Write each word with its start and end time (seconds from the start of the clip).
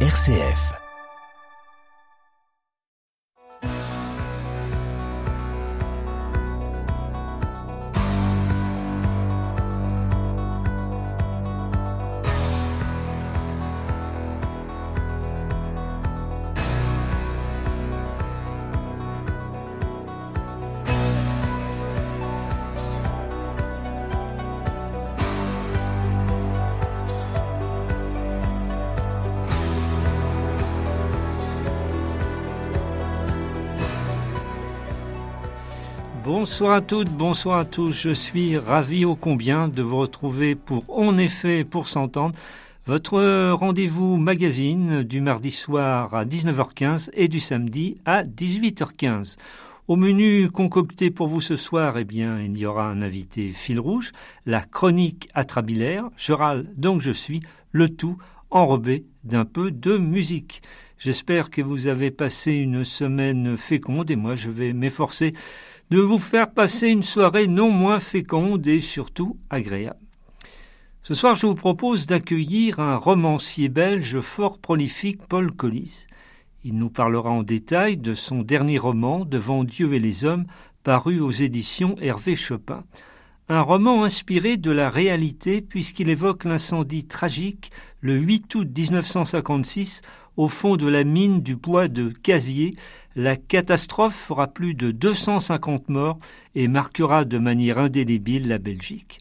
RCF. 0.00 0.85
Bonsoir 36.56 36.72
à 36.72 36.80
toutes, 36.80 37.10
bonsoir 37.10 37.58
à 37.58 37.64
tous. 37.66 37.92
Je 37.92 38.14
suis 38.14 38.56
ravi 38.56 39.04
ô 39.04 39.14
combien 39.14 39.68
de 39.68 39.82
vous 39.82 39.98
retrouver 39.98 40.54
pour 40.54 40.84
En 40.88 41.18
effet, 41.18 41.64
pour 41.64 41.86
s'entendre, 41.86 42.34
votre 42.86 43.50
rendez-vous 43.50 44.16
magazine 44.16 45.02
du 45.02 45.20
mardi 45.20 45.50
soir 45.50 46.14
à 46.14 46.24
19h15 46.24 47.10
et 47.12 47.28
du 47.28 47.40
samedi 47.40 47.98
à 48.06 48.24
18h15. 48.24 49.36
Au 49.86 49.96
menu 49.96 50.48
concocté 50.48 51.10
pour 51.10 51.28
vous 51.28 51.42
ce 51.42 51.56
soir, 51.56 51.98
eh 51.98 52.04
bien, 52.04 52.40
il 52.40 52.56
y 52.56 52.64
aura 52.64 52.88
un 52.88 53.02
invité 53.02 53.52
fil 53.52 53.78
rouge, 53.78 54.12
la 54.46 54.62
chronique 54.62 55.28
atrabilaire, 55.34 56.08
je 56.16 56.32
râle 56.32 56.64
donc 56.78 57.02
je 57.02 57.10
suis, 57.10 57.42
le 57.70 57.90
tout 57.90 58.16
enrobé 58.50 59.04
d'un 59.24 59.44
peu 59.44 59.70
de 59.70 59.98
musique. 59.98 60.62
J'espère 60.98 61.50
que 61.50 61.60
vous 61.60 61.88
avez 61.88 62.10
passé 62.10 62.52
une 62.52 62.82
semaine 62.82 63.58
féconde 63.58 64.10
et 64.10 64.16
moi 64.16 64.34
je 64.34 64.48
vais 64.48 64.72
m'efforcer 64.72 65.34
de 65.90 66.00
vous 66.00 66.18
faire 66.18 66.50
passer 66.50 66.88
une 66.88 67.02
soirée 67.02 67.46
non 67.46 67.70
moins 67.70 68.00
féconde 68.00 68.66
et 68.66 68.80
surtout 68.80 69.38
agréable. 69.50 70.00
Ce 71.02 71.14
soir, 71.14 71.36
je 71.36 71.46
vous 71.46 71.54
propose 71.54 72.06
d'accueillir 72.06 72.80
un 72.80 72.96
romancier 72.96 73.68
belge 73.68 74.18
fort 74.20 74.58
prolifique, 74.58 75.20
Paul 75.28 75.52
Collis. 75.52 76.06
Il 76.64 76.76
nous 76.76 76.90
parlera 76.90 77.30
en 77.30 77.44
détail 77.44 77.96
de 77.96 78.14
son 78.14 78.42
dernier 78.42 78.78
roman, 78.78 79.24
Devant 79.24 79.62
Dieu 79.62 79.94
et 79.94 80.00
les 80.00 80.24
hommes, 80.24 80.46
paru 80.82 81.20
aux 81.20 81.30
éditions 81.30 81.94
Hervé 82.00 82.34
Chopin. 82.34 82.82
Un 83.48 83.60
roman 83.60 84.02
inspiré 84.02 84.56
de 84.56 84.72
la 84.72 84.90
réalité 84.90 85.60
puisqu'il 85.60 86.08
évoque 86.08 86.42
l'incendie 86.42 87.06
tragique 87.06 87.70
le 88.00 88.18
8 88.18 88.52
août 88.56 88.68
1956 88.76 90.02
au 90.36 90.48
fond 90.48 90.76
de 90.76 90.88
la 90.88 91.04
mine 91.04 91.40
du 91.40 91.54
bois 91.54 91.86
de 91.86 92.08
Casier 92.08 92.74
la 93.16 93.36
catastrophe 93.36 94.14
fera 94.14 94.46
plus 94.46 94.74
de 94.74 94.90
250 94.90 95.88
morts 95.88 96.18
et 96.54 96.68
marquera 96.68 97.24
de 97.24 97.38
manière 97.38 97.78
indélébile 97.78 98.46
la 98.46 98.58
Belgique. 98.58 99.20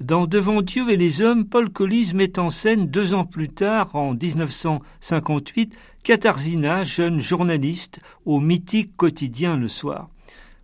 Dans 0.00 0.26
Devant 0.26 0.62
Dieu 0.62 0.90
et 0.90 0.96
les 0.96 1.20
hommes, 1.20 1.44
Paul 1.44 1.68
Collis 1.68 2.12
met 2.14 2.38
en 2.38 2.48
scène 2.48 2.86
deux 2.86 3.12
ans 3.12 3.26
plus 3.26 3.50
tard, 3.50 3.94
en 3.94 4.14
1958, 4.14 5.76
Katarzyna, 6.02 6.84
jeune 6.84 7.20
journaliste, 7.20 8.00
au 8.24 8.40
mythique 8.40 8.96
quotidien 8.96 9.58
Le 9.58 9.68
Soir. 9.68 10.08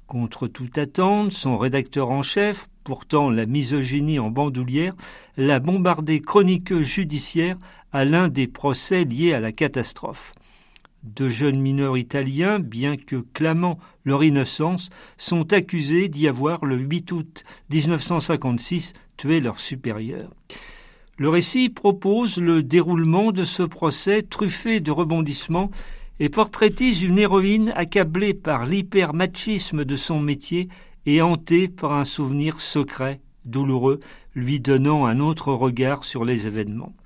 Contre 0.07 0.49
toute 0.49 0.79
attente, 0.79 1.33
son 1.33 1.59
rédacteur 1.59 2.11
en 2.11 2.23
chef, 2.23 2.69
pourtant 2.83 3.29
la 3.29 3.45
misogynie 3.45 4.19
en 4.19 4.31
bandoulière, 4.31 4.95
l'a 5.37 5.59
bombardé 5.59 6.23
chroniqueux 6.23 6.83
judiciaire 6.83 7.59
à 7.93 8.07
l'un 8.07 8.29
des 8.29 8.47
procès 8.47 9.05
liés 9.05 9.35
à 9.35 9.41
la 9.41 9.53
catastrophe. 9.53 10.33
Deux 11.07 11.29
jeunes 11.29 11.61
mineurs 11.61 11.97
italiens, 11.97 12.59
bien 12.59 12.97
que 12.97 13.25
clamant 13.33 13.79
leur 14.05 14.25
innocence, 14.25 14.91
sont 15.17 15.53
accusés 15.53 16.09
d'y 16.09 16.27
avoir, 16.27 16.65
le 16.65 16.77
8 16.77 17.13
août 17.13 17.45
1956, 17.71 18.93
tué 19.17 19.39
leur 19.39 19.61
supérieur. 19.61 20.35
Le 21.17 21.29
récit 21.29 21.69
propose 21.69 22.39
le 22.39 22.65
déroulement 22.65 23.31
de 23.31 23.45
ce 23.45 23.63
procès 23.63 24.23
truffé 24.23 24.81
de 24.81 24.91
rebondissements 24.91 25.71
et 26.19 26.29
portraitise 26.29 27.05
une 27.05 27.21
héroïne 27.21 27.73
accablée 27.77 28.35
par 28.35 28.67
l'hypermachisme 28.67 29.85
de 29.85 29.97
son 29.97 30.19
métier 30.19 30.69
et 31.07 31.23
hantée 31.23 31.69
par 31.69 31.93
un 31.93 32.05
souvenir 32.05 32.61
secret, 32.61 33.21
douloureux, 33.45 34.01
lui 34.35 34.59
donnant 34.59 35.07
un 35.07 35.21
autre 35.21 35.53
regard 35.53 36.03
sur 36.03 36.25
les 36.25 36.49
événements. 36.49 36.97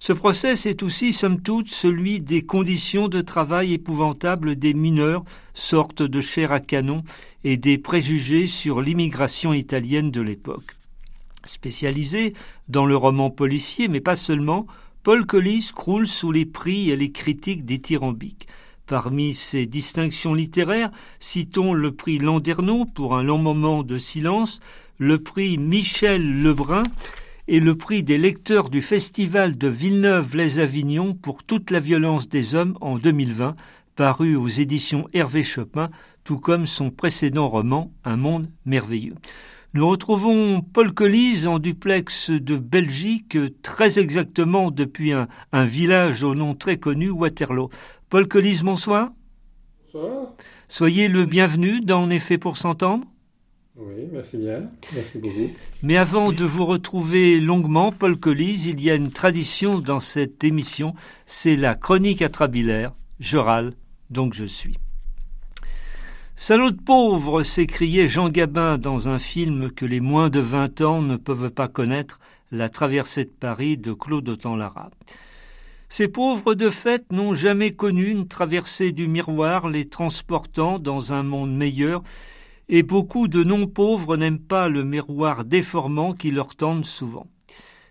Ce 0.00 0.12
procès 0.12 0.54
est 0.64 0.82
aussi, 0.82 1.12
somme 1.12 1.40
toute, 1.40 1.70
celui 1.70 2.20
des 2.20 2.42
conditions 2.42 3.08
de 3.08 3.20
travail 3.20 3.72
épouvantables 3.74 4.56
des 4.56 4.72
mineurs, 4.72 5.24
sorte 5.54 6.02
de 6.02 6.20
chair 6.20 6.52
à 6.52 6.60
canon, 6.60 7.02
et 7.44 7.56
des 7.56 7.78
préjugés 7.78 8.46
sur 8.46 8.80
l'immigration 8.80 9.52
italienne 9.52 10.10
de 10.10 10.20
l'époque. 10.20 10.76
Spécialisé 11.44 12.34
dans 12.68 12.86
le 12.86 12.96
roman 12.96 13.30
policier, 13.30 13.88
mais 13.88 14.00
pas 14.00 14.16
seulement, 14.16 14.66
Paul 15.02 15.26
Collis 15.26 15.70
croule 15.74 16.06
sous 16.06 16.32
les 16.32 16.46
prix 16.46 16.90
et 16.90 16.96
les 16.96 17.10
critiques 17.10 17.64
dithyrambiques. 17.64 18.46
Parmi 18.86 19.34
ses 19.34 19.66
distinctions 19.66 20.34
littéraires, 20.34 20.90
citons 21.20 21.74
le 21.74 21.92
prix 21.92 22.18
Landerneau 22.18 22.84
pour 22.86 23.16
un 23.16 23.22
long 23.22 23.38
moment 23.38 23.82
de 23.82 23.98
silence, 23.98 24.60
le 24.96 25.18
prix 25.18 25.58
Michel 25.58 26.42
Lebrun 26.42 26.84
et 27.48 27.60
le 27.60 27.76
prix 27.76 28.02
des 28.02 28.18
lecteurs 28.18 28.68
du 28.68 28.82
Festival 28.82 29.56
de 29.56 29.68
Villeneuve-les-Avignon 29.68 31.14
pour 31.14 31.42
toute 31.42 31.70
la 31.70 31.80
violence 31.80 32.28
des 32.28 32.54
hommes 32.54 32.76
en 32.82 32.98
2020, 32.98 33.56
paru 33.96 34.36
aux 34.36 34.48
éditions 34.48 35.08
Hervé 35.14 35.42
Chopin, 35.42 35.88
tout 36.24 36.38
comme 36.38 36.66
son 36.66 36.90
précédent 36.90 37.48
roman 37.48 37.90
Un 38.04 38.18
monde 38.18 38.50
merveilleux. 38.66 39.14
Nous 39.72 39.88
retrouvons 39.88 40.60
Paul 40.60 40.92
Colise 40.92 41.46
en 41.46 41.58
duplex 41.58 42.30
de 42.30 42.56
Belgique, 42.56 43.38
très 43.62 43.98
exactement 43.98 44.70
depuis 44.70 45.12
un, 45.12 45.26
village 45.64 46.22
au 46.22 46.34
nom 46.34 46.54
très 46.54 46.76
connu, 46.76 47.08
Waterloo. 47.08 47.70
Paul 48.10 48.28
Colise, 48.28 48.62
bonsoir. 48.62 49.10
Bonsoir. 49.94 50.34
Soyez 50.68 51.08
le 51.08 51.24
bienvenu 51.24 51.80
dans 51.80 52.02
En 52.02 52.10
effet 52.10 52.36
pour 52.36 52.58
s'entendre. 52.58 53.06
Oui, 53.80 54.08
merci 54.10 54.38
bien. 54.38 54.70
Merci 54.92 55.18
beaucoup. 55.20 55.52
Mais 55.84 55.96
avant 55.96 56.32
de 56.32 56.44
vous 56.44 56.66
retrouver 56.66 57.38
longuement, 57.38 57.92
Paul 57.92 58.18
Collis, 58.18 58.64
il 58.66 58.82
y 58.82 58.90
a 58.90 58.96
une 58.96 59.12
tradition 59.12 59.78
dans 59.78 60.00
cette 60.00 60.42
émission, 60.42 60.94
c'est 61.26 61.54
la 61.54 61.76
chronique 61.76 62.20
atrabilaire. 62.20 62.92
Je 63.20 63.38
râle, 63.38 63.74
donc 64.10 64.34
je 64.34 64.44
suis. 64.44 64.78
Salaud 66.34 66.72
de 66.72 66.80
pauvre 66.80 67.44
s'écriait 67.44 68.08
Jean 68.08 68.30
Gabin 68.30 68.78
dans 68.78 69.08
un 69.08 69.20
film 69.20 69.70
que 69.70 69.86
les 69.86 70.00
moins 70.00 70.28
de 70.28 70.40
vingt 70.40 70.80
ans 70.80 71.00
ne 71.00 71.16
peuvent 71.16 71.50
pas 71.50 71.68
connaître, 71.68 72.18
La 72.50 72.68
traversée 72.68 73.24
de 73.24 73.30
Paris 73.30 73.76
de 73.76 73.92
Claude 73.92 74.28
Autant-Lara. 74.28 74.90
Ces 75.88 76.08
pauvres 76.08 76.54
de 76.54 76.70
fait 76.70 77.04
n'ont 77.12 77.34
jamais 77.34 77.72
connu 77.72 78.08
une 78.08 78.26
traversée 78.26 78.90
du 78.90 79.06
miroir 79.06 79.68
les 79.68 79.88
transportant 79.88 80.78
dans 80.78 81.12
un 81.12 81.22
monde 81.22 81.54
meilleur 81.54 82.02
et 82.68 82.82
beaucoup 82.82 83.28
de 83.28 83.42
non-pauvres 83.42 84.16
n'aiment 84.16 84.38
pas 84.38 84.68
le 84.68 84.84
miroir 84.84 85.44
déformant 85.44 86.12
qui 86.12 86.30
leur 86.30 86.54
tendent 86.54 86.86
souvent. 86.86 87.26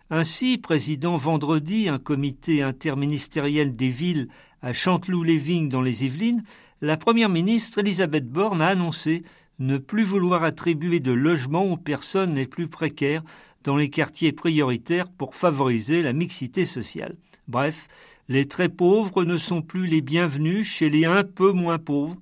Ainsi, 0.09 0.57
président 0.57 1.17
vendredi 1.17 1.89
un 1.89 1.99
comité 1.99 2.61
interministériel 2.61 3.75
des 3.75 3.89
villes 3.89 4.29
à 4.61 4.73
Chanteloup-les-Vignes 4.73 5.69
dans 5.69 5.81
les 5.81 6.05
Yvelines, 6.05 6.43
la 6.81 6.95
première 6.95 7.29
ministre 7.29 7.79
Elisabeth 7.79 8.29
Borne 8.29 8.61
a 8.61 8.67
annoncé 8.67 9.23
ne 9.59 9.77
plus 9.77 10.03
vouloir 10.03 10.43
attribuer 10.43 10.99
de 10.99 11.11
logements 11.11 11.65
aux 11.65 11.77
personnes 11.77 12.35
les 12.35 12.45
plus 12.45 12.67
précaires 12.67 13.23
dans 13.63 13.75
les 13.75 13.89
quartiers 13.89 14.31
prioritaires 14.31 15.09
pour 15.09 15.35
favoriser 15.35 16.01
la 16.03 16.13
mixité 16.13 16.63
sociale. 16.63 17.15
Bref, 17.47 17.87
les 18.29 18.45
très 18.45 18.69
pauvres 18.69 19.25
ne 19.25 19.37
sont 19.37 19.61
plus 19.61 19.87
les 19.87 20.01
bienvenus 20.01 20.67
chez 20.67 20.89
les 20.89 21.05
un 21.05 21.23
peu 21.23 21.51
moins 21.51 21.79
pauvres, 21.79 22.17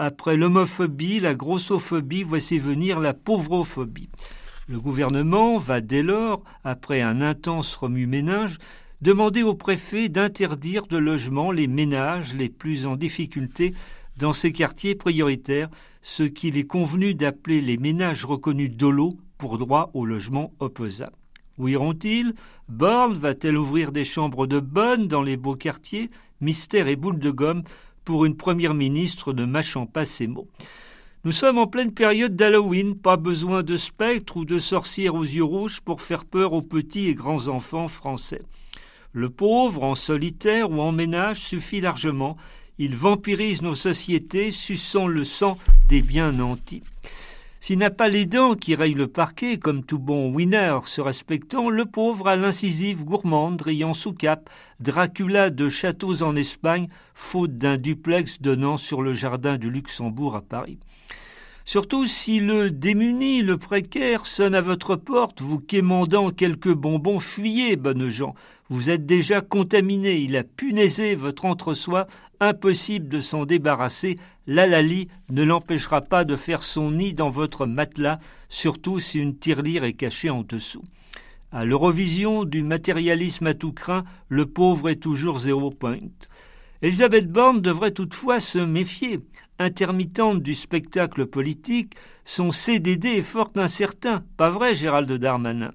après 0.00 0.38
l'homophobie, 0.38 1.20
la 1.20 1.34
grossophobie, 1.34 2.22
voici 2.22 2.56
venir 2.56 3.00
la 3.00 3.12
pauvrophobie. 3.12 4.08
Le 4.66 4.80
gouvernement 4.80 5.58
va 5.58 5.82
dès 5.82 6.02
lors, 6.02 6.42
après 6.64 7.02
un 7.02 7.20
intense 7.20 7.76
remue-ménage, 7.76 8.56
demander 9.02 9.42
au 9.42 9.54
préfet 9.54 10.08
d'interdire 10.08 10.86
de 10.86 10.96
logement 10.96 11.52
les 11.52 11.66
ménages 11.66 12.32
les 12.32 12.48
plus 12.48 12.86
en 12.86 12.96
difficulté 12.96 13.74
dans 14.16 14.32
ces 14.32 14.52
quartiers 14.52 14.94
prioritaires, 14.94 15.68
ce 16.00 16.22
qu'il 16.22 16.56
est 16.56 16.66
convenu 16.66 17.12
d'appeler 17.12 17.60
les 17.60 17.76
ménages 17.76 18.24
reconnus 18.24 18.70
dolo 18.70 19.18
pour 19.36 19.58
droit 19.58 19.90
au 19.92 20.06
logement 20.06 20.54
opposable. 20.60 21.12
Où 21.58 21.68
iront-ils? 21.68 22.32
Borne 22.70 23.18
va-t-elle 23.18 23.58
ouvrir 23.58 23.92
des 23.92 24.04
chambres 24.04 24.46
de 24.46 24.60
bonne 24.60 25.08
dans 25.08 25.22
les 25.22 25.36
beaux 25.36 25.56
quartiers? 25.56 26.08
Mystère 26.40 26.88
et 26.88 26.96
boule 26.96 27.18
de 27.18 27.30
gomme 27.30 27.64
pour 28.04 28.24
une 28.24 28.36
première 28.36 28.74
ministre 28.74 29.32
ne 29.32 29.44
mâchant 29.44 29.86
pas 29.86 30.04
ses 30.04 30.26
mots. 30.26 30.48
Nous 31.24 31.32
sommes 31.32 31.58
en 31.58 31.66
pleine 31.66 31.92
période 31.92 32.34
d'Halloween, 32.34 32.96
pas 32.96 33.18
besoin 33.18 33.62
de 33.62 33.76
spectres 33.76 34.38
ou 34.38 34.46
de 34.46 34.58
sorcières 34.58 35.14
aux 35.14 35.22
yeux 35.22 35.44
rouges 35.44 35.80
pour 35.80 36.00
faire 36.00 36.24
peur 36.24 36.54
aux 36.54 36.62
petits 36.62 37.08
et 37.08 37.14
grands 37.14 37.48
enfants 37.48 37.88
français. 37.88 38.40
Le 39.12 39.28
pauvre, 39.28 39.82
en 39.82 39.94
solitaire 39.94 40.70
ou 40.70 40.80
en 40.80 40.92
ménage, 40.92 41.40
suffit 41.40 41.80
largement. 41.80 42.36
Il 42.78 42.96
vampirise 42.96 43.60
nos 43.60 43.74
sociétés, 43.74 44.50
suçant 44.50 45.06
le 45.06 45.24
sang 45.24 45.58
des 45.88 46.00
bien 46.00 46.32
nantis. 46.32 46.82
S'il 47.62 47.78
n'a 47.78 47.90
pas 47.90 48.08
les 48.08 48.24
dents 48.24 48.54
qui 48.54 48.74
rayent 48.74 48.94
le 48.94 49.06
parquet, 49.06 49.58
comme 49.58 49.84
tout 49.84 49.98
bon 49.98 50.32
winner 50.32 50.78
se 50.86 51.02
respectant, 51.02 51.68
le 51.68 51.84
pauvre 51.84 52.26
a 52.26 52.34
l'incisive 52.34 53.04
gourmande, 53.04 53.60
riant 53.60 53.92
sous 53.92 54.14
cap, 54.14 54.48
Dracula 54.80 55.50
de 55.50 55.68
châteaux 55.68 56.22
en 56.22 56.36
Espagne, 56.36 56.88
faute 57.14 57.58
d'un 57.58 57.76
duplex 57.76 58.40
donnant 58.40 58.78
sur 58.78 59.02
le 59.02 59.12
jardin 59.12 59.58
du 59.58 59.70
Luxembourg 59.70 60.36
à 60.36 60.40
Paris. 60.40 60.80
Surtout 61.72 62.04
si 62.04 62.40
le 62.40 62.72
démuni, 62.72 63.42
le 63.42 63.56
précaire, 63.56 64.26
sonne 64.26 64.56
à 64.56 64.60
votre 64.60 64.96
porte, 64.96 65.40
vous 65.40 65.60
quémandant 65.60 66.32
quelques 66.32 66.74
bonbons, 66.74 67.20
fuyez, 67.20 67.76
bonnes 67.76 68.08
gens. 68.08 68.34
Vous 68.70 68.90
êtes 68.90 69.06
déjà 69.06 69.40
contaminé, 69.40 70.18
il 70.18 70.36
a 70.36 70.42
punaisé 70.42 71.14
votre 71.14 71.44
entre-soi, 71.44 72.08
impossible 72.40 73.06
de 73.06 73.20
s'en 73.20 73.46
débarrasser. 73.46 74.18
L'alali 74.48 75.06
ne 75.28 75.44
l'empêchera 75.44 76.00
pas 76.00 76.24
de 76.24 76.34
faire 76.34 76.64
son 76.64 76.90
nid 76.90 77.14
dans 77.14 77.30
votre 77.30 77.66
matelas, 77.66 78.18
surtout 78.48 78.98
si 78.98 79.20
une 79.20 79.36
tirelire 79.36 79.84
est 79.84 79.92
cachée 79.92 80.28
en 80.28 80.42
dessous. 80.42 80.82
À 81.52 81.64
l'Eurovision 81.64 82.42
du 82.42 82.64
matérialisme 82.64 83.46
à 83.46 83.54
tout 83.54 83.72
craint, 83.72 84.02
le 84.28 84.46
pauvre 84.46 84.88
est 84.88 85.00
toujours 85.00 85.38
zéro 85.38 85.70
point. 85.70 85.98
Elisabeth 86.82 87.30
Borne 87.30 87.60
devrait 87.60 87.92
toutefois 87.92 88.40
se 88.40 88.58
méfier. 88.58 89.20
Intermittente 89.62 90.42
du 90.42 90.54
spectacle 90.54 91.26
politique, 91.26 91.92
son 92.24 92.50
CDD 92.50 93.08
est 93.08 93.22
fort 93.22 93.50
incertain. 93.56 94.24
Pas 94.38 94.48
vrai, 94.48 94.74
Gérald 94.74 95.12
Darmanin? 95.12 95.72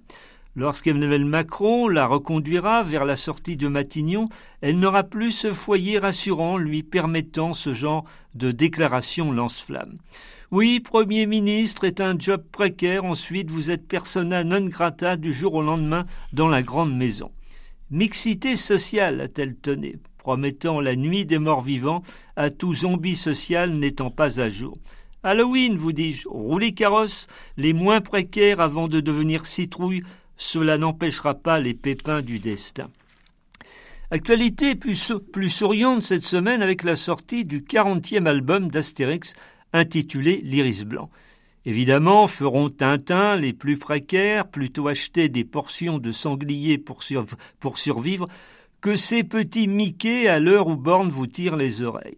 Lorsqu'Emmanuel 0.55 1.23
Macron 1.23 1.87
la 1.87 2.07
reconduira 2.07 2.81
vers 2.81 3.05
la 3.05 3.15
sortie 3.15 3.57
de 3.57 3.67
Matignon, 3.67 4.27
elle 4.61 4.79
n'aura 4.79 5.03
plus 5.03 5.31
ce 5.31 5.53
foyer 5.53 5.99
rassurant 5.99 6.57
lui 6.57 6.81
permettant 6.81 7.53
ce 7.53 7.75
genre 7.75 8.05
de 8.33 8.49
déclaration 8.49 9.31
lance-flamme. 9.31 9.99
Oui, 10.49 10.79
Premier 10.79 11.27
ministre 11.27 11.83
est 11.83 12.01
un 12.01 12.17
job 12.17 12.43
précaire, 12.51 13.05
ensuite 13.05 13.51
vous 13.51 13.69
êtes 13.69 13.87
persona 13.87 14.43
non 14.43 14.65
grata 14.65 15.15
du 15.15 15.31
jour 15.31 15.53
au 15.53 15.61
lendemain 15.61 16.07
dans 16.33 16.47
la 16.47 16.63
grande 16.63 16.97
maison. 16.97 17.31
Mixité 17.91 18.55
sociale, 18.55 19.21
a-t-elle 19.21 19.55
tenu, 19.55 19.99
promettant 20.25 20.81
la 20.81 20.95
nuit 20.95 21.23
des 21.23 21.37
morts 21.37 21.61
vivants 21.61 22.01
à 22.35 22.49
tout 22.49 22.73
zombie 22.73 23.15
social 23.15 23.69
n'étant 23.69 24.09
pas 24.09 24.41
à 24.41 24.49
jour. 24.49 24.75
Halloween, 25.21 25.77
vous 25.77 25.91
dis-je, 25.91 26.27
roulez 26.27 26.73
carrosse, 26.73 27.27
les 27.57 27.73
moins 27.73 28.01
précaires 28.01 28.59
avant 28.59 28.87
de 28.87 29.01
devenir 29.01 29.45
citrouilles 29.45 30.01
cela 30.35 30.79
n'empêchera 30.79 31.35
pas 31.35 31.59
les 31.59 31.75
pépins 31.75 32.23
du 32.23 32.39
destin. 32.39 32.87
Actualité 34.09 34.73
plus, 34.73 35.49
souriante 35.49 36.01
cette 36.01 36.25
semaine 36.25 36.63
avec 36.63 36.81
la 36.81 36.95
sortie 36.95 37.45
du 37.45 37.61
40e 37.61 38.25
album 38.25 38.71
d'Astérix 38.71 39.35
intitulé 39.73 40.41
L'Iris 40.43 40.85
Blanc. 40.85 41.11
Évidemment, 41.65 42.25
feront 42.25 42.71
Tintin 42.71 43.35
les 43.35 43.53
plus 43.53 43.77
précaires 43.77 44.47
plutôt 44.47 44.87
acheter 44.87 45.29
des 45.29 45.43
portions 45.43 45.99
de 45.99 46.11
sanglier 46.11 46.79
pour, 46.79 47.03
pour 47.59 47.77
survivre 47.77 48.27
que 48.81 48.95
ces 48.95 49.23
petits 49.23 49.67
Mickey 49.67 50.27
à 50.27 50.39
l'heure 50.39 50.67
où 50.67 50.75
Borne 50.75 51.09
vous 51.09 51.27
tire 51.27 51.55
les 51.55 51.83
oreilles. 51.83 52.17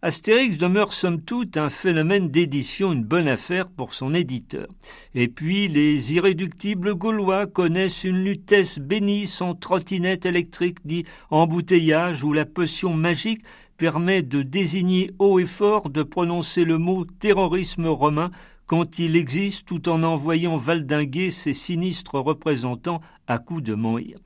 Astérix 0.00 0.58
demeure 0.58 0.92
somme 0.92 1.22
toute 1.22 1.56
un 1.56 1.70
phénomène 1.70 2.28
d'édition, 2.28 2.92
une 2.92 3.02
bonne 3.02 3.26
affaire 3.26 3.68
pour 3.68 3.94
son 3.94 4.14
éditeur. 4.14 4.68
Et 5.16 5.26
puis 5.26 5.66
les 5.66 6.14
irréductibles 6.14 6.94
Gaulois 6.94 7.48
connaissent 7.48 8.04
une 8.04 8.22
lutesse 8.22 8.78
bénie 8.78 9.26
sans 9.26 9.56
trottinette 9.56 10.24
électrique 10.24 10.78
ni 10.84 11.04
embouteillage 11.30 12.22
où 12.22 12.32
la 12.32 12.44
potion 12.44 12.94
magique 12.94 13.42
permet 13.76 14.22
de 14.22 14.42
désigner 14.42 15.10
haut 15.18 15.40
et 15.40 15.46
fort 15.46 15.90
de 15.90 16.04
prononcer 16.04 16.64
le 16.64 16.78
mot 16.78 17.04
terrorisme 17.04 17.88
romain 17.88 18.30
quand 18.66 19.00
il 19.00 19.16
existe 19.16 19.66
tout 19.66 19.88
en 19.88 20.04
envoyant 20.04 20.54
valdinguer 20.56 21.32
ses 21.32 21.54
sinistres 21.54 22.14
représentants 22.14 23.00
à 23.26 23.38
coups 23.38 23.64
de 23.64 23.74
menhir. 23.74 24.16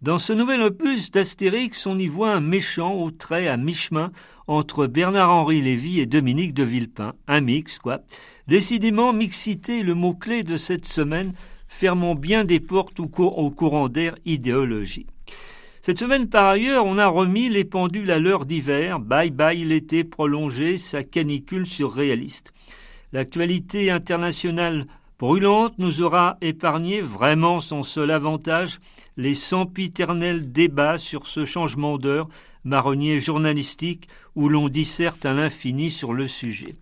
Dans 0.00 0.18
ce 0.18 0.32
nouvel 0.32 0.62
opus 0.62 1.10
d'Astérix, 1.10 1.84
on 1.84 1.98
y 1.98 2.06
voit 2.06 2.30
un 2.30 2.40
méchant 2.40 2.94
au 2.94 3.10
trait 3.10 3.48
à 3.48 3.56
mi-chemin 3.56 4.12
entre 4.46 4.86
Bernard-Henri 4.86 5.60
Lévy 5.60 5.98
et 5.98 6.06
Dominique 6.06 6.54
de 6.54 6.62
Villepin. 6.62 7.14
Un 7.26 7.40
mix, 7.40 7.80
quoi. 7.80 8.02
Décidément, 8.46 9.12
mixité, 9.12 9.82
le 9.82 9.94
mot-clé 9.94 10.44
de 10.44 10.56
cette 10.56 10.86
semaine, 10.86 11.32
fermons 11.66 12.14
bien 12.14 12.44
des 12.44 12.60
portes 12.60 13.00
au, 13.00 13.08
courant 13.08 13.88
d'air 13.88 14.14
idéologie. 14.24 15.06
Cette 15.82 15.98
semaine, 15.98 16.28
par 16.28 16.46
ailleurs, 16.46 16.86
on 16.86 16.96
a 16.96 17.08
remis 17.08 17.48
les 17.48 17.64
pendules 17.64 18.12
à 18.12 18.20
l'heure 18.20 18.46
d'hiver. 18.46 19.00
Bye 19.00 19.30
bye 19.30 19.64
l'été 19.64 20.04
prolongé, 20.04 20.76
sa 20.76 21.02
canicule 21.02 21.66
surréaliste. 21.66 22.52
L'actualité 23.12 23.90
internationale 23.90 24.86
brûlante 25.18 25.78
nous 25.78 26.02
aura 26.02 26.36
épargné 26.40 27.00
vraiment 27.00 27.60
son 27.60 27.82
seul 27.82 28.10
avantage, 28.10 28.78
les 29.16 29.34
sempiternels 29.34 30.52
débats 30.52 30.98
sur 30.98 31.26
ce 31.26 31.44
changement 31.44 31.98
d'heure, 31.98 32.28
marronnier 32.64 33.18
journalistique, 33.18 34.08
où 34.36 34.48
l'on 34.48 34.68
disserte 34.68 35.26
à 35.26 35.32
l'infini 35.32 35.90
sur 35.90 36.12
le 36.12 36.28
sujet. 36.28 36.76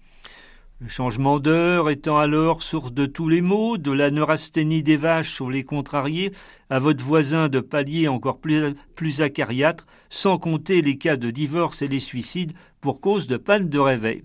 Le 0.79 0.89
changement 0.89 1.41
d'heure 1.41 1.89
étant 1.89 2.19
alors 2.19 2.63
source 2.63 2.93
de 2.93 3.07
tous 3.07 3.31
les 3.31 3.41
maux, 3.41 3.79
de 3.79 3.91
la 3.91 4.11
neurasthénie 4.11 4.83
des 4.83 4.97
vaches 4.97 5.33
sur 5.33 5.49
les 5.49 5.65
contrariés, 5.65 6.33
à 6.69 6.79
votre 6.79 7.03
voisin 7.03 7.49
de 7.49 7.61
palier 7.61 8.09
encore 8.09 8.39
plus, 8.39 8.75
plus 8.95 9.23
acariâtre, 9.23 9.87
sans 10.11 10.37
compter 10.37 10.83
les 10.83 10.99
cas 10.99 11.17
de 11.17 11.31
divorce 11.31 11.81
et 11.81 11.89
les 11.89 11.99
suicides 11.99 12.53
pour 12.83 13.01
cause 13.01 13.27
de 13.27 13.39
panne 13.39 13.71
de 13.71 13.79
réveil. 13.79 14.21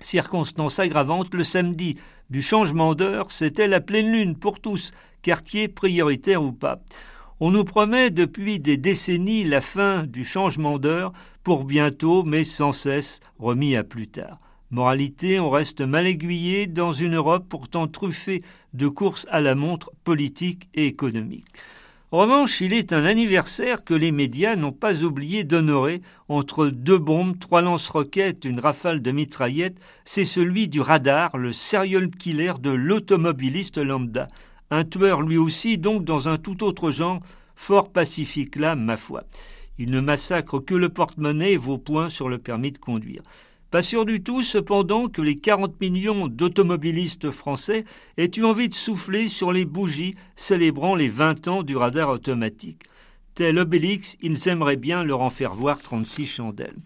Circonstance 0.00 0.78
aggravante, 0.78 1.34
le 1.34 1.42
samedi 1.42 1.96
du 2.30 2.42
changement 2.42 2.94
d'heure, 2.94 3.30
c'était 3.30 3.66
la 3.66 3.80
pleine 3.80 4.10
lune 4.10 4.36
pour 4.36 4.60
tous, 4.60 4.92
quartier 5.22 5.68
prioritaire 5.68 6.42
ou 6.42 6.52
pas. 6.52 6.80
On 7.40 7.50
nous 7.50 7.64
promet 7.64 8.10
depuis 8.10 8.60
des 8.60 8.76
décennies 8.76 9.44
la 9.44 9.60
fin 9.60 10.04
du 10.04 10.24
changement 10.24 10.78
d'heure 10.78 11.12
pour 11.42 11.64
bientôt, 11.64 12.22
mais 12.22 12.44
sans 12.44 12.72
cesse 12.72 13.20
remis 13.38 13.76
à 13.76 13.82
plus 13.82 14.08
tard. 14.08 14.38
Moralité, 14.70 15.40
on 15.40 15.50
reste 15.50 15.80
mal 15.80 16.06
aiguillé 16.06 16.66
dans 16.66 16.92
une 16.92 17.16
Europe 17.16 17.46
pourtant 17.48 17.88
truffée 17.88 18.42
de 18.72 18.86
courses 18.86 19.26
à 19.30 19.40
la 19.40 19.56
montre 19.56 19.90
politiques 20.04 20.68
et 20.74 20.86
économiques. 20.86 21.46
En 22.12 22.22
revanche, 22.22 22.60
il 22.60 22.72
est 22.72 22.92
un 22.92 23.04
anniversaire 23.04 23.84
que 23.84 23.94
les 23.94 24.10
médias 24.10 24.56
n'ont 24.56 24.72
pas 24.72 25.04
oublié 25.04 25.44
d'honorer 25.44 26.02
entre 26.28 26.66
deux 26.66 26.98
bombes, 26.98 27.38
trois 27.38 27.62
lance-roquettes, 27.62 28.44
une 28.44 28.58
rafale 28.58 29.00
de 29.00 29.12
mitraillettes, 29.12 29.78
c'est 30.04 30.24
celui 30.24 30.66
du 30.66 30.80
radar, 30.80 31.36
le 31.36 31.52
serial 31.52 32.10
killer 32.10 32.54
de 32.60 32.70
l'automobiliste 32.70 33.78
lambda. 33.78 34.26
Un 34.72 34.82
tueur 34.82 35.22
lui 35.22 35.36
aussi, 35.36 35.78
donc 35.78 36.04
dans 36.04 36.28
un 36.28 36.36
tout 36.36 36.64
autre 36.64 36.90
genre, 36.90 37.20
fort 37.54 37.92
pacifique 37.92 38.56
là, 38.56 38.74
ma 38.74 38.96
foi. 38.96 39.22
Il 39.78 39.92
ne 39.92 40.00
massacre 40.00 40.58
que 40.58 40.74
le 40.74 40.88
porte-monnaie 40.88 41.52
et 41.52 41.56
vos 41.56 41.78
points 41.78 42.08
sur 42.08 42.28
le 42.28 42.38
permis 42.38 42.72
de 42.72 42.78
conduire. 42.78 43.22
Pas 43.70 43.82
sûr 43.82 44.04
du 44.04 44.20
tout, 44.20 44.42
cependant, 44.42 45.08
que 45.08 45.22
les 45.22 45.38
40 45.38 45.80
millions 45.80 46.26
d'automobilistes 46.26 47.30
français 47.30 47.84
aient 48.16 48.30
eu 48.36 48.44
envie 48.44 48.68
de 48.68 48.74
souffler 48.74 49.28
sur 49.28 49.52
les 49.52 49.64
bougies 49.64 50.16
célébrant 50.34 50.96
les 50.96 51.06
20 51.06 51.46
ans 51.46 51.62
du 51.62 51.76
radar 51.76 52.08
automatique. 52.08 52.82
Tel 53.34 53.58
Obélix, 53.58 54.16
ils 54.22 54.48
aimeraient 54.48 54.76
bien 54.76 55.04
leur 55.04 55.20
en 55.20 55.30
faire 55.30 55.54
voir 55.54 55.80
36 55.80 56.26
chandelles. 56.26 56.76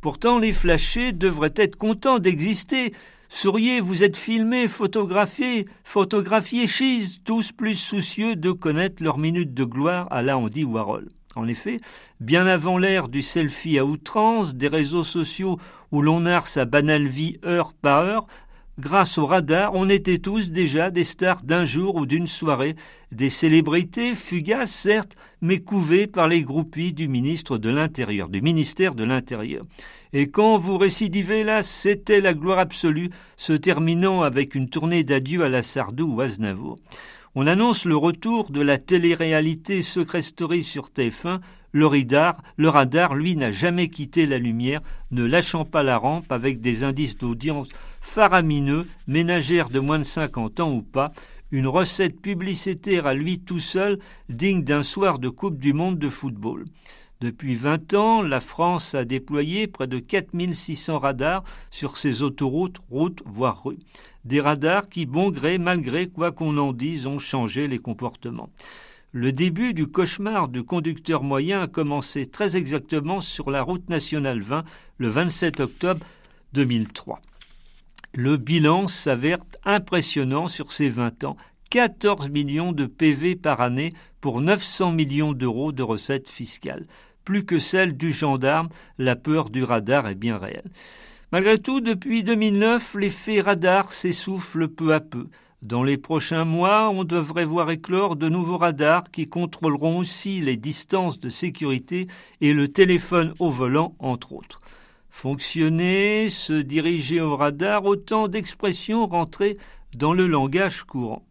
Pourtant, 0.00 0.40
les 0.40 0.52
flashés 0.52 1.12
devraient 1.12 1.54
être 1.54 1.76
contents 1.76 2.18
d'exister. 2.18 2.92
Souriez, 3.28 3.80
vous 3.80 4.02
êtes 4.02 4.16
filmés, 4.16 4.66
photographiés, 4.66 5.66
photographiés 5.84 6.66
chise, 6.66 7.20
tous 7.24 7.52
plus 7.52 7.76
soucieux 7.76 8.34
de 8.34 8.50
connaître 8.50 9.02
leur 9.02 9.18
minute 9.18 9.54
de 9.54 9.64
gloire 9.64 10.08
à 10.10 10.22
la 10.22 10.36
Andy 10.36 10.64
Warhol. 10.64 11.08
En 11.36 11.46
effet, 11.48 11.76
bien 12.18 12.46
avant 12.46 12.78
l'ère 12.78 13.08
du 13.08 13.20
selfie 13.20 13.78
à 13.78 13.84
outrance, 13.84 14.54
des 14.54 14.68
réseaux 14.68 15.04
sociaux 15.04 15.58
où 15.92 16.00
l'on 16.00 16.20
narre 16.20 16.46
sa 16.46 16.64
banale 16.64 17.06
vie 17.06 17.36
heure 17.44 17.74
par 17.74 18.04
heure, 18.04 18.26
grâce 18.78 19.18
au 19.18 19.26
radar, 19.26 19.74
on 19.74 19.90
était 19.90 20.16
tous 20.16 20.50
déjà 20.50 20.90
des 20.90 21.04
stars 21.04 21.42
d'un 21.42 21.64
jour 21.64 21.96
ou 21.96 22.06
d'une 22.06 22.26
soirée, 22.26 22.74
des 23.12 23.28
célébrités 23.28 24.14
fugaces 24.14 24.72
certes, 24.72 25.14
mais 25.42 25.60
couvées 25.60 26.06
par 26.06 26.26
les 26.26 26.42
groupies 26.42 26.94
du 26.94 27.06
ministre 27.06 27.58
de 27.58 27.68
l'Intérieur, 27.68 28.30
du 28.30 28.40
ministère 28.40 28.94
de 28.94 29.04
l'Intérieur. 29.04 29.66
Et 30.14 30.30
quand 30.30 30.56
vous 30.56 30.78
récidivez 30.78 31.44
là, 31.44 31.60
c'était 31.60 32.22
la 32.22 32.32
gloire 32.32 32.58
absolue, 32.58 33.10
se 33.36 33.52
terminant 33.52 34.22
avec 34.22 34.54
une 34.54 34.70
tournée 34.70 35.04
d'adieu 35.04 35.44
à 35.44 35.50
la 35.50 35.60
Sardou 35.60 36.14
ou 36.14 36.20
Aznavour. 36.22 36.78
On 37.38 37.46
annonce 37.46 37.84
le 37.84 37.98
retour 37.98 38.50
de 38.50 38.62
la 38.62 38.78
télé-réalité 38.78 39.82
Secret 39.82 40.22
Story 40.22 40.62
sur 40.62 40.86
TF1. 40.86 41.40
Le 41.70 41.86
radar, 41.86 42.42
le 42.56 42.70
radar, 42.70 43.14
lui, 43.14 43.36
n'a 43.36 43.50
jamais 43.50 43.88
quitté 43.88 44.24
la 44.24 44.38
lumière, 44.38 44.80
ne 45.10 45.22
lâchant 45.22 45.66
pas 45.66 45.82
la 45.82 45.98
rampe 45.98 46.32
avec 46.32 46.62
des 46.62 46.82
indices 46.82 47.18
d'audience 47.18 47.68
faramineux, 48.00 48.86
ménagères 49.06 49.68
de 49.68 49.80
moins 49.80 49.98
de 49.98 50.04
50 50.04 50.60
ans 50.60 50.72
ou 50.72 50.80
pas, 50.80 51.12
une 51.50 51.66
recette 51.66 52.22
publicitaire 52.22 53.06
à 53.06 53.12
lui 53.12 53.38
tout 53.38 53.58
seul, 53.58 53.98
digne 54.30 54.64
d'un 54.64 54.82
soir 54.82 55.18
de 55.18 55.28
Coupe 55.28 55.58
du 55.58 55.74
Monde 55.74 55.98
de 55.98 56.08
football. 56.08 56.64
Depuis 57.20 57.54
20 57.54 57.94
ans, 57.94 58.22
la 58.22 58.40
France 58.40 58.94
a 58.94 59.04
déployé 59.04 59.66
près 59.66 59.86
de 59.86 59.98
4600 59.98 60.98
radars 60.98 61.44
sur 61.70 61.96
ses 61.98 62.22
autoroutes, 62.22 62.78
routes, 62.90 63.22
voire 63.26 63.62
rues. 63.62 63.78
Des 64.26 64.40
radars 64.40 64.88
qui, 64.88 65.06
bon 65.06 65.30
gré, 65.30 65.56
mal 65.56 65.80
gré, 65.80 66.08
quoi 66.08 66.32
qu'on 66.32 66.58
en 66.58 66.72
dise, 66.72 67.06
ont 67.06 67.20
changé 67.20 67.68
les 67.68 67.78
comportements. 67.78 68.50
Le 69.12 69.30
début 69.30 69.72
du 69.72 69.86
cauchemar 69.86 70.48
du 70.48 70.64
conducteur 70.64 71.22
moyen 71.22 71.62
a 71.62 71.68
commencé 71.68 72.26
très 72.26 72.56
exactement 72.56 73.20
sur 73.20 73.52
la 73.52 73.62
route 73.62 73.88
nationale 73.88 74.40
20 74.40 74.64
le 74.98 75.08
27 75.08 75.60
octobre 75.60 76.04
2003. 76.54 77.20
Le 78.14 78.36
bilan 78.36 78.88
s'avère 78.88 79.38
impressionnant 79.64 80.48
sur 80.48 80.72
ces 80.72 80.88
20 80.88 81.22
ans. 81.22 81.36
14 81.70 82.28
millions 82.28 82.72
de 82.72 82.86
PV 82.86 83.36
par 83.36 83.60
année 83.60 83.92
pour 84.20 84.40
900 84.40 84.90
millions 84.90 85.34
d'euros 85.34 85.70
de 85.70 85.84
recettes 85.84 86.28
fiscales. 86.28 86.88
Plus 87.24 87.44
que 87.44 87.60
celle 87.60 87.96
du 87.96 88.12
gendarme, 88.12 88.70
la 88.98 89.14
peur 89.14 89.50
du 89.50 89.62
radar 89.62 90.08
est 90.08 90.16
bien 90.16 90.36
réelle. 90.36 90.72
Malgré 91.36 91.58
tout, 91.58 91.82
depuis 91.82 92.22
2009, 92.22 92.94
l'effet 92.94 93.42
radar 93.42 93.92
s'essouffle 93.92 94.68
peu 94.68 94.94
à 94.94 95.00
peu. 95.00 95.26
Dans 95.60 95.82
les 95.82 95.98
prochains 95.98 96.46
mois, 96.46 96.88
on 96.88 97.04
devrait 97.04 97.44
voir 97.44 97.70
éclore 97.70 98.16
de 98.16 98.30
nouveaux 98.30 98.56
radars 98.56 99.10
qui 99.10 99.28
contrôleront 99.28 99.98
aussi 99.98 100.40
les 100.40 100.56
distances 100.56 101.20
de 101.20 101.28
sécurité 101.28 102.06
et 102.40 102.54
le 102.54 102.68
téléphone 102.68 103.34
au 103.38 103.50
volant, 103.50 103.94
entre 103.98 104.32
autres. 104.32 104.60
Fonctionner, 105.10 106.30
se 106.30 106.54
diriger 106.54 107.20
au 107.20 107.36
radar, 107.36 107.84
autant 107.84 108.28
d'expressions 108.28 109.06
rentrées 109.06 109.58
dans 109.94 110.14
le 110.14 110.26
langage 110.26 110.84
courant. 110.84 111.22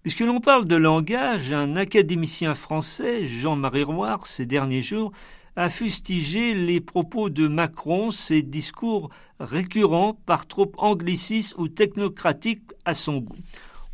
Puisque 0.00 0.20
l'on 0.20 0.40
parle 0.40 0.66
de 0.66 0.76
langage, 0.76 1.52
un 1.52 1.76
académicien 1.76 2.54
français, 2.54 3.26
Jean-Marie 3.26 3.84
Roy, 3.84 4.18
ces 4.24 4.46
derniers 4.46 4.80
jours, 4.80 5.12
a 5.56 5.68
fustigé 5.68 6.54
les 6.54 6.80
propos 6.80 7.30
de 7.30 7.46
Macron, 7.46 8.10
ses 8.10 8.42
discours 8.42 9.10
récurrents 9.38 10.18
par 10.26 10.46
trop 10.46 10.70
anglicistes 10.78 11.54
ou 11.58 11.68
technocratiques 11.68 12.72
à 12.84 12.94
son 12.94 13.18
goût. 13.18 13.36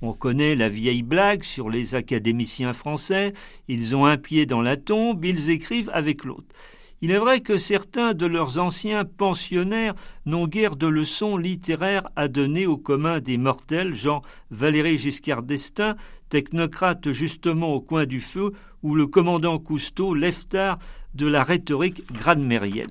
On 0.02 0.14
connaît 0.14 0.54
la 0.54 0.68
vieille 0.68 1.02
blague 1.02 1.42
sur 1.42 1.68
les 1.68 1.94
académiciens 1.94 2.72
français, 2.72 3.34
ils 3.68 3.94
ont 3.94 4.06
un 4.06 4.16
pied 4.16 4.46
dans 4.46 4.62
la 4.62 4.78
tombe, 4.78 5.24
ils 5.24 5.50
écrivent 5.50 5.90
avec 5.92 6.24
l'autre. 6.24 6.54
Il 7.02 7.10
est 7.10 7.18
vrai 7.18 7.40
que 7.40 7.56
certains 7.56 8.12
de 8.12 8.26
leurs 8.26 8.58
anciens 8.58 9.06
pensionnaires 9.06 9.94
n'ont 10.26 10.46
guère 10.46 10.76
de 10.76 10.86
leçons 10.86 11.38
littéraires 11.38 12.08
à 12.14 12.28
donner 12.28 12.66
au 12.66 12.76
commun 12.76 13.20
des 13.20 13.38
mortels, 13.38 13.94
genre 13.94 14.22
Valéry 14.50 14.98
Giscard 14.98 15.42
d'Estaing, 15.42 15.96
technocrate 16.28 17.10
justement 17.12 17.74
au 17.74 17.80
coin 17.80 18.04
du 18.04 18.20
feu, 18.20 18.52
ou 18.82 18.94
le 18.94 19.06
commandant 19.06 19.58
Cousteau, 19.58 20.14
leftard 20.14 20.78
de 21.14 21.26
la 21.26 21.42
rhétorique 21.42 22.02
gradmérienne. 22.12 22.90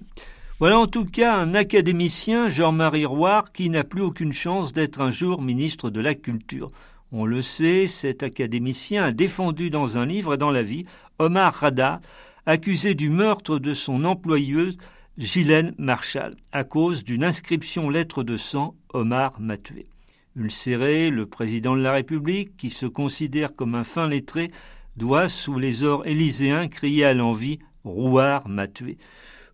Voilà 0.59 0.77
en 0.77 0.87
tout 0.87 1.05
cas 1.05 1.35
un 1.35 1.53
académicien, 1.53 2.49
Jean-Marie 2.49 3.05
Roy, 3.05 3.45
qui 3.53 3.69
n'a 3.69 3.83
plus 3.83 4.01
aucune 4.01 4.33
chance 4.33 4.73
d'être 4.73 4.99
un 4.99 5.11
jour 5.11 5.41
ministre 5.41 5.89
de 5.89 6.01
la 6.01 6.15
Culture. 6.15 6.69
On 7.11 7.25
le 7.25 7.41
sait, 7.41 7.87
cet 7.87 8.23
académicien 8.23 9.05
a 9.05 9.11
défendu 9.11 9.69
dans 9.69 9.97
un 9.97 10.05
livre 10.05 10.33
et 10.33 10.37
dans 10.37 10.51
la 10.51 10.61
vie 10.61 10.85
Omar 11.17 11.53
Rada, 11.53 12.01
accusé 12.45 12.93
du 12.93 13.09
meurtre 13.09 13.57
de 13.57 13.73
son 13.73 14.03
employeuse 14.03 14.77
Ghislaine 15.17 15.73
Marshall, 15.77 16.35
à 16.51 16.63
cause 16.63 17.03
d'une 17.03 17.23
inscription 17.23 17.89
lettre 17.89 18.23
de 18.23 18.37
sang 18.37 18.75
Omar 18.93 19.39
m'a 19.39 19.57
tué. 19.57 19.87
Ulcéré, 20.35 21.09
le 21.09 21.25
président 21.25 21.75
de 21.75 21.81
la 21.81 21.91
République, 21.91 22.55
qui 22.57 22.69
se 22.69 22.85
considère 22.85 23.55
comme 23.55 23.75
un 23.75 23.83
fin 23.83 24.07
lettré, 24.07 24.51
doit, 24.95 25.27
sous 25.27 25.57
les 25.57 25.83
ors 25.83 26.05
élyséens, 26.05 26.67
crier 26.67 27.05
à 27.05 27.13
l'envie 27.13 27.59
Rouard 27.83 28.47
m'a 28.47 28.67
tué. 28.67 28.97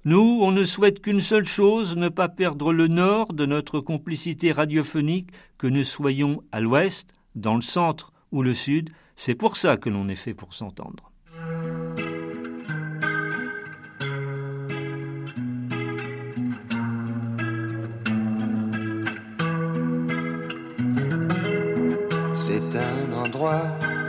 Nous, 0.04 0.40
on 0.42 0.52
ne 0.52 0.64
souhaite 0.64 1.02
qu'une 1.02 1.20
seule 1.20 1.46
chose, 1.46 1.98
ne 1.98 2.10
pas 2.10 2.30
perdre 2.30 2.72
le 2.72 2.88
nord 2.88 3.34
de 3.34 3.46
notre 3.46 3.80
complicité 3.80 4.52
radiophonique, 4.52 5.32
que 5.58 5.68
nous 5.68 5.84
soyons 5.84 6.44
à 6.52 6.62
l'ouest, 6.62 7.14
dans 7.36 7.56
le 7.56 7.62
centre 7.62 8.14
ou 8.32 8.44
le 8.44 8.54
sud, 8.54 8.92
c'est 9.16 9.36
pour 9.36 9.58
ça 9.58 9.78
que 9.78 9.90
l'on 9.90 10.08
est 10.08 10.16
fait 10.16 10.34
pour 10.34 10.54
s'entendre. 10.54 11.12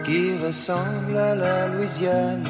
qui 0.06 0.36
ressemble 0.38 1.16
à 1.16 1.34
la 1.34 1.68
Louisiane, 1.68 2.44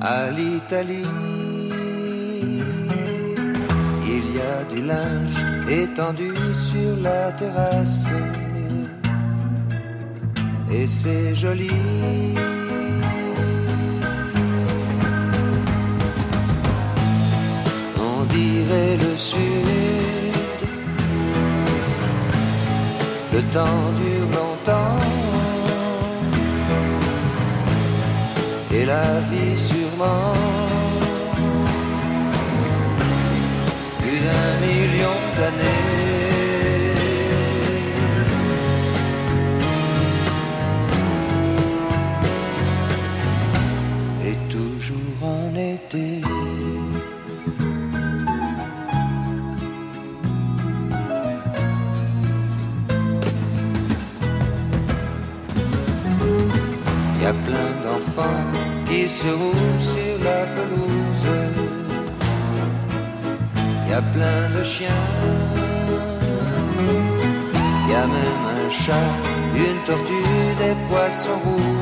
à 0.00 0.30
l'Italie. 0.30 1.08
Il 4.14 4.24
y 4.36 4.40
a 4.40 4.64
du 4.72 4.82
linge 4.82 5.38
étendu 5.68 6.32
sur 6.54 6.96
la 7.02 7.32
terrasse, 7.32 8.08
et 10.70 10.86
c'est 10.86 11.34
joli. 11.34 11.70
On 17.98 18.24
dirait 18.24 18.96
le 18.96 19.16
sud 19.16 20.06
le 23.36 23.42
temps 23.56 23.84
dure 24.00 24.28
longtemps. 24.38 24.98
Et 28.72 28.84
la 28.84 29.20
vie 29.30 29.58
Mom. 29.96 30.65
Une 68.88 69.84
tortue, 69.84 70.54
des 70.58 70.74
poissons 70.88 71.38
rouges. 71.44 71.75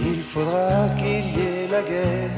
il 0.00 0.20
faudra 0.20 0.88
qu'il 0.96 1.26
y 1.36 1.40
ait 1.40 1.68
la 1.70 1.82
guerre. 1.82 2.30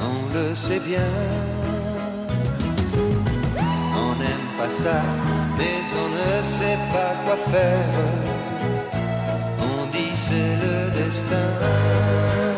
On 0.00 0.34
le 0.34 0.54
sait 0.54 0.80
bien. 0.80 1.10
On 3.96 4.12
n'aime 4.20 4.48
pas 4.58 4.68
ça, 4.68 5.00
mais 5.58 5.78
on 6.02 6.08
ne 6.20 6.42
sait 6.42 6.78
pas 6.92 7.12
quoi 7.24 7.36
faire. 7.52 7.94
On 9.60 9.86
dit 9.92 10.14
c'est 10.14 10.56
le 10.64 11.04
destin. 11.04 12.53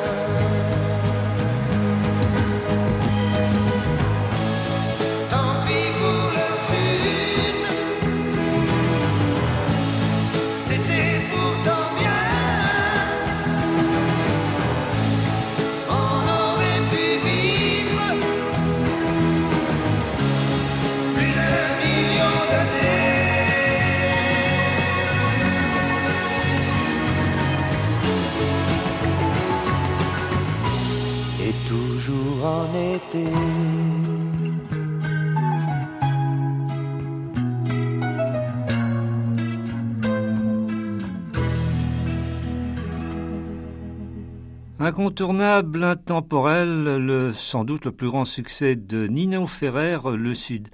Incontournable, 44.87 45.83
intemporel, 45.83 47.33
sans 47.35 47.65
doute 47.65 47.87
le 47.87 47.91
plus 47.91 48.07
grand 48.07 48.25
succès 48.25 48.77
de 48.77 49.09
Nino 49.09 49.49
Ferrer, 49.49 49.99
Le 50.17 50.33
Sud. 50.33 50.69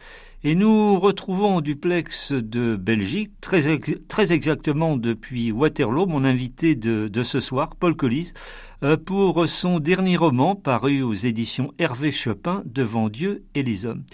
Et 0.44 0.54
nous 0.54 1.00
retrouvons 1.00 1.56
en 1.56 1.60
duplex 1.62 2.30
de 2.30 2.76
Belgique, 2.76 3.32
très, 3.40 4.32
exactement 4.34 4.98
depuis 4.98 5.50
Waterloo, 5.50 6.04
mon 6.04 6.24
invité 6.24 6.74
de, 6.74 7.08
de 7.08 7.22
ce 7.22 7.40
soir, 7.40 7.74
Paul 7.74 7.96
Collis, 7.96 8.34
euh, 8.82 8.98
pour 8.98 9.48
son 9.48 9.80
dernier 9.80 10.18
roman 10.18 10.56
paru 10.56 11.00
aux 11.00 11.14
éditions 11.14 11.72
Hervé 11.78 12.10
Chopin, 12.10 12.62
Devant 12.66 13.08
Dieu 13.08 13.44
et 13.54 13.62
les 13.62 13.86
hommes. 13.86 14.04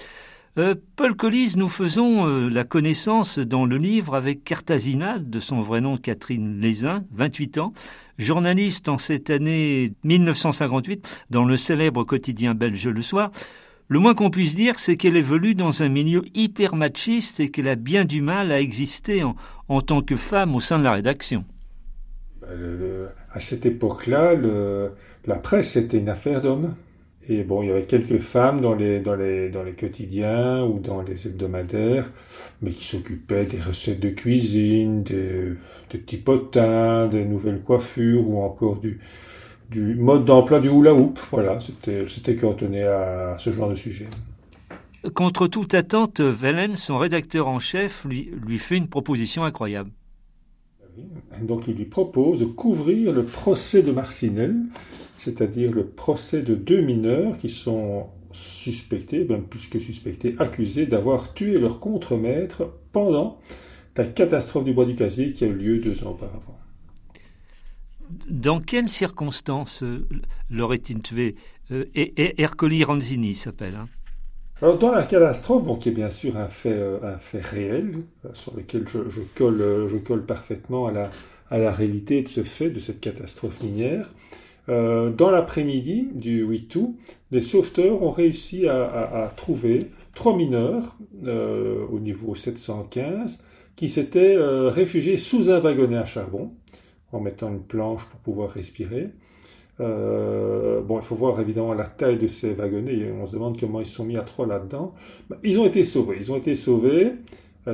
Euh, 0.58 0.74
Paul 0.96 1.16
Collis, 1.16 1.54
nous 1.56 1.68
faisons 1.68 2.26
euh, 2.26 2.48
la 2.48 2.64
connaissance 2.64 3.38
dans 3.38 3.64
le 3.64 3.76
livre 3.76 4.14
avec 4.14 4.42
Cartazina, 4.42 5.18
de 5.18 5.40
son 5.40 5.60
vrai 5.60 5.80
nom 5.80 5.96
Catherine 5.96 6.60
Lézin, 6.60 7.04
28 7.12 7.58
ans, 7.58 7.72
journaliste 8.18 8.88
en 8.88 8.98
cette 8.98 9.30
année 9.30 9.92
1958 10.04 11.24
dans 11.30 11.44
le 11.44 11.56
célèbre 11.56 12.04
quotidien 12.04 12.54
belge 12.54 12.86
Le 12.88 13.02
Soir. 13.02 13.30
Le 13.88 14.00
moins 14.00 14.14
qu'on 14.14 14.30
puisse 14.30 14.54
dire, 14.54 14.78
c'est 14.78 14.96
qu'elle 14.96 15.16
évolue 15.16 15.54
dans 15.54 15.82
un 15.82 15.88
milieu 15.88 16.22
hyper 16.34 16.76
machiste 16.76 17.40
et 17.40 17.50
qu'elle 17.50 17.68
a 17.68 17.74
bien 17.74 18.04
du 18.04 18.20
mal 18.20 18.52
à 18.52 18.60
exister 18.60 19.22
en, 19.22 19.80
tant 19.80 20.02
que 20.02 20.16
femme 20.16 20.54
au 20.54 20.60
sein 20.60 20.78
de 20.78 20.84
la 20.84 20.92
rédaction. 20.92 21.44
Bah, 22.42 22.48
à 23.32 23.38
cette 23.38 23.64
époque-là, 23.64 24.34
la 25.26 25.36
presse 25.36 25.76
était 25.76 25.98
une 25.98 26.10
affaire 26.10 26.42
d'hommes. 26.42 26.74
Et 27.30 27.42
bon, 27.42 27.62
il 27.62 27.68
y 27.68 27.70
avait 27.70 27.84
quelques 27.84 28.18
femmes 28.18 28.62
dans 28.62 28.74
les, 28.74 29.00
dans 29.00 29.14
les, 29.14 29.50
dans 29.50 29.62
les 29.62 29.72
quotidiens 29.72 30.64
ou 30.64 30.78
dans 30.78 31.02
les 31.02 31.26
hebdomadaires, 31.26 32.10
mais 32.62 32.70
qui 32.70 32.84
s'occupaient 32.84 33.44
des 33.44 33.60
recettes 33.60 34.00
de 34.00 34.08
cuisine, 34.08 35.02
des, 35.02 35.52
des, 35.90 35.98
petits 35.98 36.16
potins, 36.16 37.06
des 37.06 37.26
nouvelles 37.26 37.60
coiffures 37.60 38.26
ou 38.26 38.40
encore 38.40 38.78
du, 38.78 39.00
du 39.70 39.94
mode 39.94 40.24
d'emploi 40.24 40.60
du 40.60 40.68
hula 40.68 40.94
hoop. 40.94 41.18
Voilà, 41.30 41.60
c'était, 41.60 42.06
c'était 42.06 42.36
cantonné 42.36 42.84
à 42.84 43.36
ce 43.38 43.52
genre 43.52 43.68
de 43.68 43.74
sujet. 43.74 44.08
Contre 45.14 45.46
toute 45.46 45.74
attente, 45.74 46.20
Velen, 46.20 46.76
son 46.76 46.98
rédacteur 46.98 47.46
en 47.46 47.58
chef, 47.58 48.04
lui, 48.06 48.32
lui 48.46 48.58
fait 48.58 48.76
une 48.76 48.88
proposition 48.88 49.44
incroyable. 49.44 49.90
Donc 51.42 51.68
il 51.68 51.74
lui 51.74 51.84
propose 51.84 52.40
de 52.40 52.44
couvrir 52.44 53.12
le 53.12 53.22
procès 53.22 53.82
de 53.82 53.92
Marcinelle, 53.92 54.56
c'est-à-dire 55.18 55.72
le 55.72 55.84
procès 55.84 56.42
de 56.42 56.54
deux 56.54 56.80
mineurs 56.80 57.36
qui 57.38 57.48
sont 57.48 58.06
suspectés, 58.30 59.24
même 59.24 59.44
plus 59.44 59.66
que 59.66 59.80
suspectés, 59.80 60.36
accusés 60.38 60.86
d'avoir 60.86 61.34
tué 61.34 61.58
leur 61.58 61.80
contremaître 61.80 62.70
pendant 62.92 63.40
la 63.96 64.04
catastrophe 64.04 64.64
du 64.64 64.72
bois 64.72 64.84
du 64.84 64.94
casier 64.94 65.32
qui 65.32 65.44
a 65.44 65.48
eu 65.48 65.54
lieu 65.54 65.78
deux 65.78 66.04
ans 66.04 66.10
auparavant. 66.10 66.56
Dans 68.30 68.60
quelles 68.60 68.88
circonstances 68.88 69.82
euh, 69.82 70.06
l'aurait-il 70.50 71.02
tué? 71.02 71.34
Euh, 71.72 71.84
Ercoli 71.94 72.84
Ranzini 72.84 73.34
s'appelle. 73.34 73.74
Hein 73.74 73.88
alors 74.62 74.78
dans 74.78 74.92
la 74.92 75.02
catastrophe, 75.02 75.66
qui 75.80 75.88
est 75.88 75.92
bien 75.92 76.10
sûr 76.10 76.36
un 76.36 76.48
fait, 76.48 76.72
euh, 76.72 76.98
un 77.02 77.18
fait 77.18 77.40
réel, 77.40 78.04
sur 78.34 78.56
lequel 78.56 78.86
je, 78.88 79.20
colle, 79.34 79.88
je 79.90 79.96
colle 79.96 80.24
parfaitement 80.24 80.86
à 80.86 80.92
la, 80.92 81.10
à 81.50 81.58
la 81.58 81.72
réalité 81.72 82.22
de 82.22 82.28
ce 82.28 82.42
fait, 82.44 82.70
de 82.70 82.78
cette 82.78 83.00
catastrophe 83.00 83.62
minière, 83.62 84.10
euh, 84.68 85.10
dans 85.10 85.30
l'après-midi 85.30 86.08
du 86.12 86.42
8 86.42 86.76
août, 86.76 86.96
les 87.30 87.40
sauveteurs 87.40 88.02
ont 88.02 88.10
réussi 88.10 88.68
à, 88.68 89.32
trouver 89.36 89.90
trois 90.14 90.36
mineurs 90.36 90.96
euh, 91.24 91.86
au 91.90 91.98
niveau 92.00 92.34
715 92.34 93.44
qui 93.76 93.88
s'étaient 93.88 94.36
euh, 94.36 94.68
réfugiés 94.68 95.16
sous 95.16 95.50
un 95.50 95.60
wagonnet 95.60 95.96
à 95.96 96.04
charbon 96.04 96.52
en 97.12 97.20
mettant 97.20 97.48
une 97.48 97.62
planche 97.62 98.04
pour 98.06 98.20
pouvoir 98.20 98.50
respirer. 98.50 99.08
bon, 99.78 100.98
il 100.98 101.04
faut 101.04 101.14
voir 101.14 101.40
évidemment 101.40 101.72
la 101.72 101.84
taille 101.84 102.18
de 102.18 102.26
ces 102.26 102.52
wagonnets. 102.52 103.10
On 103.12 103.26
se 103.26 103.32
demande 103.32 103.58
comment 103.58 103.80
ils 103.80 103.86
sont 103.86 104.04
mis 104.04 104.16
à 104.16 104.22
trois 104.22 104.46
là-dedans. 104.46 104.94
Bah, 105.30 105.38
ils 105.42 105.58
ont 105.58 105.64
été 105.64 105.84
sauvés. 105.84 106.16
Ils 106.18 106.30
ont 106.30 106.36
été 106.36 106.54
sauvés. 106.54 107.12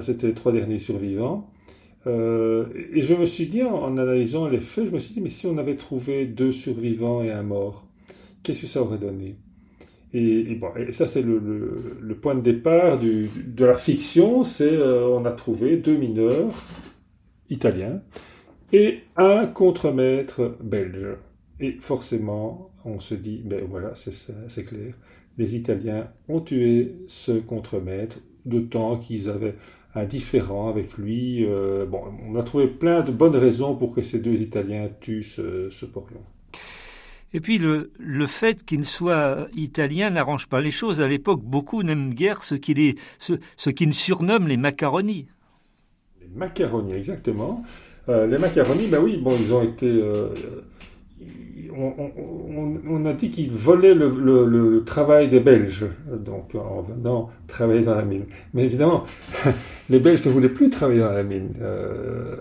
C'était 0.01 0.29
les 0.29 0.35
trois 0.35 0.53
derniers 0.53 0.79
survivants. 0.79 1.49
Euh, 2.07 2.67
et 2.93 3.03
je 3.03 3.15
me 3.15 3.27
suis 3.27 3.47
dit, 3.47 3.63
en, 3.63 3.97
analysant 3.97 4.49
les 4.49 4.61
faits, 4.61 4.87
je 4.87 4.91
me 4.91 4.99
suis 4.99 5.15
dit, 5.15 5.21
mais 5.21 5.31
si 5.31 5.47
on 5.47 5.57
avait 5.59 5.77
trouvé 5.77 6.27
deux 6.27 6.53
survivants 6.53 7.23
et 7.23 7.31
un 7.31 7.43
mort, 7.43 7.87
qu'est-ce 8.43 8.63
que 8.63 8.67
ça 8.67 8.83
aurait 8.83 8.99
donné? 8.99 9.37
Et, 10.13 10.55
bon, 10.55 10.69
ça 10.93 11.07
c'est 11.07 11.23
le, 11.23 12.17
point 12.23 12.37
de 12.37 12.41
départ 12.41 13.01
de 13.01 13.65
la 13.65 13.77
fiction, 13.77 14.45
c'est 14.45 14.73
euh, 14.73 15.09
on 15.09 15.25
a 15.25 15.33
trouvé 15.33 15.77
deux 15.77 15.97
mineurs 15.97 16.53
italiens 17.51 18.01
et 18.73 19.01
un 19.17 19.47
contremaître 19.47 20.57
belge. 20.63 21.17
Et 21.59 21.79
forcément, 21.81 22.71
on 22.85 23.01
se 23.01 23.15
dit, 23.15 23.43
ben 23.45 23.65
voilà, 23.69 23.95
c'est 23.95 24.65
clair, 24.65 24.95
les 25.39 25.57
Italiens 25.57 26.09
ont 26.29 26.41
tué 26.41 26.97
ce 27.07 27.33
contremaître, 27.33 28.19
d'autant 28.45 28.99
qu'ils 28.99 29.29
avaient 29.29 29.55
indifférent 29.95 30.69
avec 30.69 30.97
lui. 30.99 31.45
Euh, 31.45 31.87
bon, 31.87 32.03
on 32.29 32.37
a 32.37 32.43
trouvé 32.43 32.67
plein 32.67 33.03
de 33.03 33.13
bonnes 33.13 33.37
raisons 33.37 33.75
pour 33.75 33.93
que 33.95 34.03
ces 34.03 34.19
deux 34.19 34.41
Italiens 34.41 34.89
tuent 35.01 35.23
ce, 35.23 35.71
ce 35.71 35.87
porion. 35.87 36.21
Et 37.33 37.41
puis 37.41 37.59
le, 37.59 37.91
le 37.99 38.27
fait 38.27 38.65
qu'il 38.65 38.87
soit 38.87 39.49
italien 39.57 40.11
n'arrange 40.11 40.47
pas 40.47 40.61
les 40.61 40.71
choses. 40.71 41.01
À 41.01 41.09
l'époque, 41.09 41.43
beaucoup 41.43 41.83
n'aiment 41.83 42.15
guère 42.15 42.45
ce 42.45 42.55
qu'il 42.55 42.79
est, 42.79 42.97
ce, 43.19 43.35
ce 43.57 43.71
qu'il 43.71 43.93
surnomme 43.93 44.47
les 44.47 44.57
macaronis. 44.57 45.27
Les 46.21 46.29
macaronis, 46.35 46.93
exactement. 46.95 47.65
Euh, 48.09 48.27
les 48.27 48.39
macaronis, 48.39 48.87
ben 48.87 49.03
oui, 49.03 49.17
bon, 49.17 49.37
ils 49.41 49.53
ont 49.53 49.63
été 49.63 49.87
euh, 49.87 50.29
on, 51.77 53.05
a 53.05 53.13
dit 53.13 53.31
qu'il 53.31 53.51
volait 53.51 53.95
le, 53.95 54.83
travail 54.85 55.29
des 55.29 55.41
Belges, 55.41 55.87
donc 56.13 56.55
en 56.55 56.83
venant 56.83 57.31
travailler 57.47 57.83
dans 57.83 57.95
la 57.95 58.05
mine. 58.05 58.25
Mais 58.53 58.65
évidemment, 58.65 59.05
les 59.91 59.99
Belges 59.99 60.25
ne 60.25 60.31
voulaient 60.31 60.49
plus 60.49 60.71
travailler 60.71 61.01
dans 61.01 61.13
la 61.13 61.23
mine. 61.23 61.55
Euh, 61.61 62.37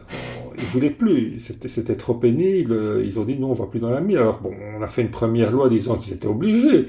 ils 0.57 0.65
voulaient 0.65 0.89
plus. 0.89 1.39
C'était 1.39 1.95
trop 1.95 2.13
pénible. 2.13 3.01
Ils 3.03 3.17
ont 3.19 3.23
dit 3.23 3.37
non, 3.39 3.51
on 3.51 3.53
va 3.53 3.65
plus 3.65 3.79
dans 3.79 3.89
la 3.89 4.01
mine. 4.01 4.17
Alors 4.17 4.39
bon, 4.39 4.51
on 4.77 4.81
a 4.81 4.87
fait 4.87 5.01
une 5.01 5.11
première 5.11 5.51
loi 5.51 5.69
disant 5.69 5.95
qu'ils 5.95 6.13
étaient 6.13 6.27
obligés. 6.27 6.87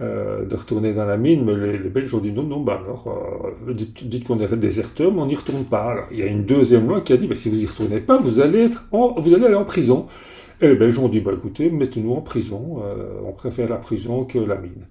Euh, 0.00 0.46
de 0.46 0.56
retourner 0.56 0.94
dans 0.94 1.04
la 1.04 1.16
mine, 1.16 1.44
mais 1.44 1.78
les, 1.78 1.88
Belges 1.88 2.12
ont 2.14 2.18
dit 2.18 2.32
non, 2.32 2.42
non, 2.42 2.60
bah 2.60 2.80
alors, 2.82 3.52
euh, 3.68 3.72
dites, 3.72 4.26
qu'on 4.26 4.40
est 4.40 4.56
déserteur, 4.56 5.12
mais 5.12 5.20
on 5.20 5.26
n'y 5.26 5.36
retourne 5.36 5.64
pas. 5.64 5.82
Alors, 5.82 6.06
il 6.10 6.18
y 6.18 6.22
a 6.22 6.26
une 6.26 6.44
deuxième 6.44 6.88
loi 6.88 7.02
qui 7.02 7.12
a 7.12 7.16
dit, 7.18 7.28
bah, 7.28 7.36
si 7.36 7.50
vous 7.50 7.62
y 7.62 7.66
retournez 7.66 8.00
pas, 8.00 8.18
vous 8.18 8.40
allez 8.40 8.64
être 8.64 8.86
vous 8.90 9.34
allez 9.34 9.44
aller 9.44 9.54
en 9.54 9.66
prison. 9.66 10.06
Et 10.62 10.68
les 10.68 10.76
Belges 10.76 10.98
ont 11.00 11.08
dit, 11.08 11.18
bah, 11.18 11.32
écoutez, 11.34 11.70
mettez-nous 11.70 12.12
en 12.12 12.20
prison, 12.20 12.82
euh, 12.84 13.20
on 13.26 13.32
préfère 13.32 13.68
la 13.68 13.78
prison 13.78 14.24
que 14.24 14.38
la 14.38 14.56
mine. 14.56 14.86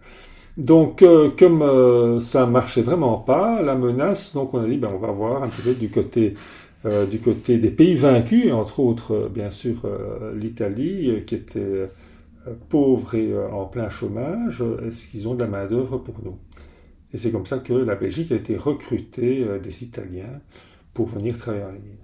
Donc, 0.58 1.02
euh, 1.02 1.30
comme 1.40 1.62
euh, 1.62 2.20
ça 2.20 2.46
marchait 2.46 2.82
vraiment 2.82 3.18
pas, 3.18 3.62
la 3.62 3.76
menace, 3.76 4.34
donc 4.34 4.54
on 4.54 4.62
a 4.62 4.68
dit, 4.68 4.78
ben, 4.78 4.92
on 4.94 4.98
va 5.00 5.12
voir 5.12 5.44
un 5.44 5.48
peu 5.48 5.74
du 5.74 5.90
côté, 5.90 6.36
côté 7.24 7.58
des 7.58 7.72
pays 7.72 7.96
vaincus, 7.96 8.52
entre 8.52 8.82
autres, 8.82 9.30
bien 9.34 9.50
sûr, 9.50 9.88
l'Italie, 10.36 11.24
qui 11.26 11.36
était 11.36 11.90
pauvre 12.68 13.16
et 13.16 13.32
en 13.38 13.66
plein 13.66 13.90
chômage, 13.90 14.64
est-ce 14.86 15.12
qu'ils 15.12 15.28
ont 15.30 15.36
de 15.36 15.42
la 15.42 15.48
main-d'œuvre 15.48 16.00
pour 16.00 16.16
nous? 16.24 16.38
Et 17.14 17.18
c'est 17.18 17.32
comme 17.32 17.46
ça 17.46 17.60
que 17.60 17.74
la 17.74 17.96
Belgique 17.96 18.32
a 18.32 18.36
été 18.36 18.58
recrutée 18.58 19.46
des 19.64 19.84
Italiens 19.84 20.42
pour 20.94 21.06
venir 21.06 21.38
travailler 21.38 21.66
les 21.74 21.80
mines. 21.80 22.01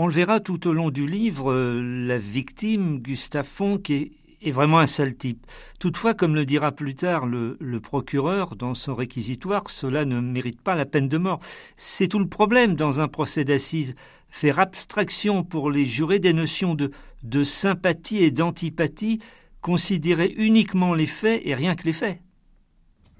On 0.00 0.06
le 0.06 0.12
verra 0.12 0.38
tout 0.38 0.68
au 0.68 0.72
long 0.72 0.90
du 0.90 1.08
livre, 1.08 1.52
la 1.52 2.18
victime, 2.18 3.00
Gustave 3.00 3.44
Fonck, 3.44 3.90
est, 3.90 4.12
vraiment 4.52 4.78
un 4.78 4.86
sale 4.86 5.16
type. 5.16 5.44
Toutefois, 5.80 6.14
comme 6.14 6.36
le 6.36 6.46
dira 6.46 6.70
plus 6.70 6.94
tard 6.94 7.26
le, 7.26 7.80
procureur 7.80 8.54
dans 8.54 8.74
son 8.74 8.94
réquisitoire, 8.94 9.68
cela 9.68 10.04
ne 10.04 10.20
mérite 10.20 10.60
pas 10.62 10.76
la 10.76 10.86
peine 10.86 11.08
de 11.08 11.18
mort. 11.18 11.40
C'est 11.76 12.06
tout 12.06 12.20
le 12.20 12.28
problème 12.28 12.76
dans 12.76 13.00
un 13.00 13.08
procès 13.08 13.42
d'assises. 13.44 13.96
Faire 14.30 14.60
abstraction 14.60 15.42
pour 15.42 15.68
les 15.68 15.84
jurés 15.84 16.20
des 16.20 16.32
notions 16.32 16.76
de, 16.76 16.92
de 17.24 17.42
sympathie 17.42 18.22
et 18.22 18.30
d'antipathie, 18.30 19.18
considérer 19.62 20.32
uniquement 20.36 20.94
les 20.94 21.06
faits 21.06 21.42
et 21.44 21.56
rien 21.56 21.74
que 21.74 21.82
les 21.82 21.92
faits. 21.92 22.20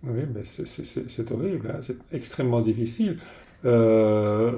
Oui, 0.05 0.21
mais 0.33 0.45
c'est 0.45 1.33
horrible, 1.33 1.73
hein. 1.75 1.81
c'est 1.83 1.99
extrêmement 2.13 2.61
difficile. 2.61 3.19
Euh, 3.65 4.53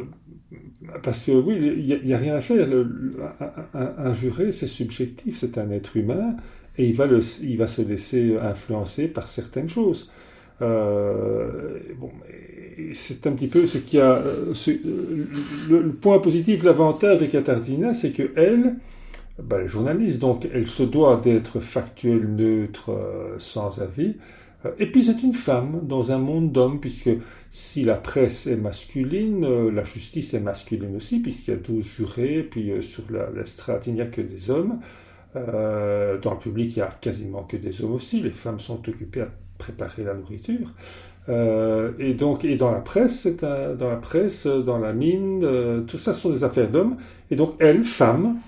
parce 1.03 1.25
que 1.25 1.33
oui, 1.33 1.57
il 1.77 2.07
n'y 2.07 2.15
a, 2.15 2.19
rien 2.19 2.35
à 2.35 2.41
faire. 2.41 2.69
un, 3.75 4.15
juré, 4.15 4.51
c'est 4.53 4.67
subjectif, 4.67 5.37
c'est 5.37 5.59
un 5.59 5.71
être 5.71 5.97
humain, 5.97 6.37
et 6.77 6.87
il 6.87 6.95
va, 6.95 7.07
il 7.43 7.59
va 7.59 7.67
se 7.67 7.83
laisser 7.83 8.37
influencer 8.41 9.09
par 9.09 9.29
certaines 9.29 9.69
choses. 9.69 10.11
Euh, 10.63 11.79
bon, 11.99 12.11
c'est 12.93 13.27
un 13.27 13.33
petit 13.33 13.49
peu 13.49 13.67
ce 13.67 13.79
qui 13.79 13.99
a. 13.99 14.23
le, 15.69 15.93
point 15.93 16.19
positif, 16.19 16.63
l'avantage 16.63 17.19
de 17.19 17.27
Katarzyna, 17.27 17.93
c'est 17.93 18.11
que 18.11 18.31
elle, 18.37 18.77
ben, 19.43 19.59
elle 19.59 19.65
est 19.65 19.69
journaliste, 19.69 20.19
donc 20.19 20.47
elle 20.53 20.69
se 20.69 20.83
doit 20.83 21.21
d'être 21.23 21.61
factuelle, 21.61 22.29
neutre, 22.35 22.91
euh, 22.91 23.37
sans 23.39 23.81
avis. 23.81 24.17
Et 24.79 24.87
puis 24.87 25.03
c'est 25.03 25.23
une 25.23 25.33
femme 25.33 25.81
dans 25.85 26.13
un 26.13 26.19
monde 26.19 26.53
d'hommes, 26.53 26.81
puisque 26.81 27.09
si 27.51 27.85
la 27.85 27.97
presse 27.97 28.47
est 28.47 28.57
masculine, 28.57 29.45
euh, 29.45 29.73
la 29.73 29.83
justice 29.83 30.35
est 30.35 30.41
masculine 30.41 30.95
aussi, 30.97 31.19
puisqu'il 31.19 31.51
y 31.51 31.55
a 31.55 31.57
12 31.57 31.85
jurés, 31.85 32.47
puis 32.49 32.71
euh, 32.71 32.81
sur 32.81 33.03
la, 33.11 33.27
il 33.87 33.95
n'y 33.95 34.01
a 34.01 34.07
que 34.07 34.21
des 34.21 34.51
hommes. 34.51 34.79
Euh, 35.35 36.17
dans 36.19 36.33
le 36.33 36.39
public, 36.39 36.77
il 36.77 36.79
n'y 36.79 36.83
a 36.83 36.97
quasiment 37.01 37.43
que 37.43 37.57
des 37.57 37.83
hommes 37.83 37.95
aussi. 37.95 38.21
Les 38.21 38.31
femmes 38.31 38.61
sont 38.61 38.81
occupées 38.89 39.23
à 39.23 39.29
préparer 39.59 40.05
la 40.05 40.15
nourriture. 40.15 40.73
et 41.99 42.15
donc, 42.15 42.45
et 42.45 42.57
dans 42.57 42.71
la 42.71 42.81
presse, 42.81 43.27
dans 43.27 43.89
la 43.89 43.97
presse, 43.97 44.47
dans 44.47 44.79
la 44.79 44.93
mine, 44.93 45.85
tout 45.87 45.99
ça 45.99 46.13
sont 46.13 46.31
des 46.31 46.45
affaires 46.45 46.71
d'hommes. 46.71 46.97
Et 47.31 47.37
donc, 47.37 47.55
elle, 47.61 47.85
femme, 47.85 48.39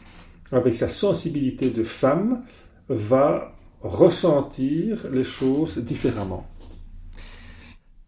avec 0.50 0.74
sa 0.74 0.88
sensibilité 0.88 1.70
de 1.70 1.84
femme, 1.84 2.42
va 2.88 3.54
ressentir 3.82 5.06
les 5.12 5.24
choses 5.24 5.78
différemment. 5.78 6.46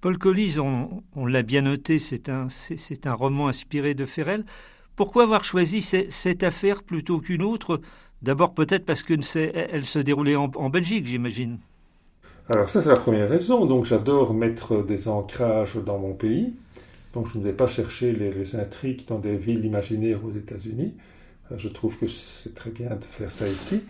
Paul 0.05 0.19
Collis, 0.19 0.59
on, 0.61 1.25
l'a 1.25 1.41
bien 1.41 1.63
noté, 1.63 1.99
c'est 1.99 2.29
un, 2.29 2.49
c'est, 2.51 3.07
un 3.07 3.15
roman 3.15 3.49
inspiré 3.49 3.95
de 3.95 4.05
Ferrel. 4.05 4.45
Pourquoi 4.97 5.23
avoir 5.23 5.45
choisi 5.45 5.81
cette 5.81 6.43
affaire 6.43 6.83
plutôt 6.83 7.21
qu'une 7.21 7.41
autre? 7.41 7.81
D'abord 8.21 8.53
peut-être 8.53 8.85
parce 8.85 9.03
qu'elle 9.03 9.23
elle 9.35 9.87
se 9.87 9.99
déroulait 9.99 10.37
en, 10.37 10.69
Belgique, 10.69 11.07
j'imagine. 11.07 11.57
Alors 12.51 12.69
ça 12.69 12.83
c'est 12.83 12.91
la 12.91 12.99
première 12.99 13.31
raison. 13.31 13.65
Donc 13.65 13.87
j'adore 13.87 14.35
mettre 14.35 14.85
des 14.85 15.09
ancrages 15.09 15.77
dans 15.77 15.99
mon 15.99 16.13
pays. 16.13 16.53
Donc 17.15 17.27
je 17.33 17.39
ne 17.39 17.43
vais 17.43 17.55
pas 17.55 17.67
chercher 17.67 18.13
les, 18.13 18.57
intrigues 18.57 19.07
dans 19.09 19.19
des 19.19 19.39
villes 19.39 19.65
imaginaires 19.65 20.23
aux 20.23 20.37
États-Unis. 20.37 20.93
Euh, 21.51 21.55
je 21.57 21.69
trouve 21.71 21.97
que 21.97 22.09
c'est 22.09 22.55
très 22.55 22.71
bien 22.71 22.91
de 22.91 23.05
faire 23.07 23.31
ça 23.31 23.49
ici. 23.49 23.81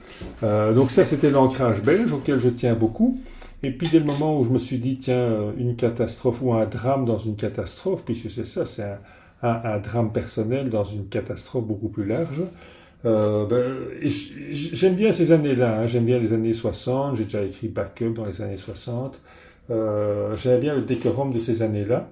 Euh, 0.44 0.74
donc 0.74 0.92
ça 0.92 1.04
c'était 1.04 1.32
l'ancrage 1.32 1.82
belge 1.82 2.12
auquel 2.12 2.38
je 2.38 2.50
tiens 2.50 2.76
beaucoup. 2.76 3.18
Et 3.64 3.70
puis 3.70 3.88
dès 3.90 3.98
le 3.98 4.04
moment 4.04 4.38
où 4.38 4.44
je 4.44 4.50
me 4.50 4.58
suis 4.58 4.76
dit, 4.76 4.98
tiens, 4.98 5.16
euh, 5.16 5.52
une 5.56 5.74
catastrophe 5.74 6.42
ou 6.42 6.52
un 6.52 6.66
drame 6.66 7.06
dans 7.06 7.16
une 7.16 7.34
catastrophe, 7.34 8.04
puisque 8.04 8.30
c'est 8.30 8.46
ça, 8.46 8.66
c'est 8.66 8.84
un, 9.42 9.78
drame 9.78 10.12
personnel 10.12 10.68
dans 10.68 10.84
une 10.84 11.08
catastrophe 11.08 11.64
beaucoup 11.64 11.88
plus 11.88 12.04
large, 12.04 12.42
euh, 13.06 13.46
ben, 13.46 13.74
j'aime 14.50 14.94
bien 14.94 15.12
ces 15.12 15.32
années-là, 15.32 15.80
hein. 15.80 15.86
j'aime 15.86 16.04
bien 16.04 16.18
les 16.18 16.32
années 16.34 16.52
60, 16.52 17.16
j'ai 17.16 17.24
déjà 17.24 17.42
écrit 17.42 17.68
Backup 17.68 18.14
dans 18.14 18.26
les 18.26 18.42
années 18.42 18.56
60, 18.56 19.20
euh, 19.70 20.36
j'aime 20.36 20.60
bien 20.60 20.74
le 20.74 20.82
décorum 20.82 21.32
de 21.32 21.38
ces 21.38 21.62
années-là. 21.62 22.10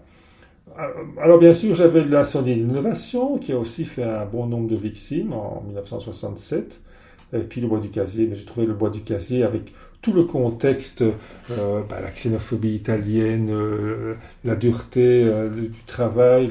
Alors 1.20 1.38
bien 1.38 1.52
sûr, 1.52 1.74
j'avais 1.74 2.02
l'incendie 2.04 2.54
d'innovation 2.54 3.36
qui 3.36 3.52
a 3.52 3.58
aussi 3.58 3.84
fait 3.84 4.04
un 4.04 4.24
bon 4.24 4.46
nombre 4.46 4.68
de 4.68 4.76
victimes 4.76 5.34
en 5.34 5.62
1967, 5.66 6.80
et 7.34 7.40
puis 7.40 7.60
le 7.60 7.68
bois 7.68 7.80
du 7.80 7.90
casier, 7.90 8.26
mais 8.26 8.36
j'ai 8.36 8.44
trouvé 8.44 8.66
le 8.66 8.74
bois 8.74 8.90
du 8.90 9.00
casier 9.00 9.44
avec 9.44 9.72
tout 10.02 10.12
le 10.12 10.24
contexte, 10.24 11.02
euh, 11.02 11.82
bah, 11.88 12.00
la 12.00 12.10
xénophobie 12.10 12.74
italienne, 12.74 13.48
euh, 13.50 14.14
la 14.44 14.56
dureté 14.56 15.22
euh, 15.24 15.48
du 15.48 15.70
travail, 15.86 16.50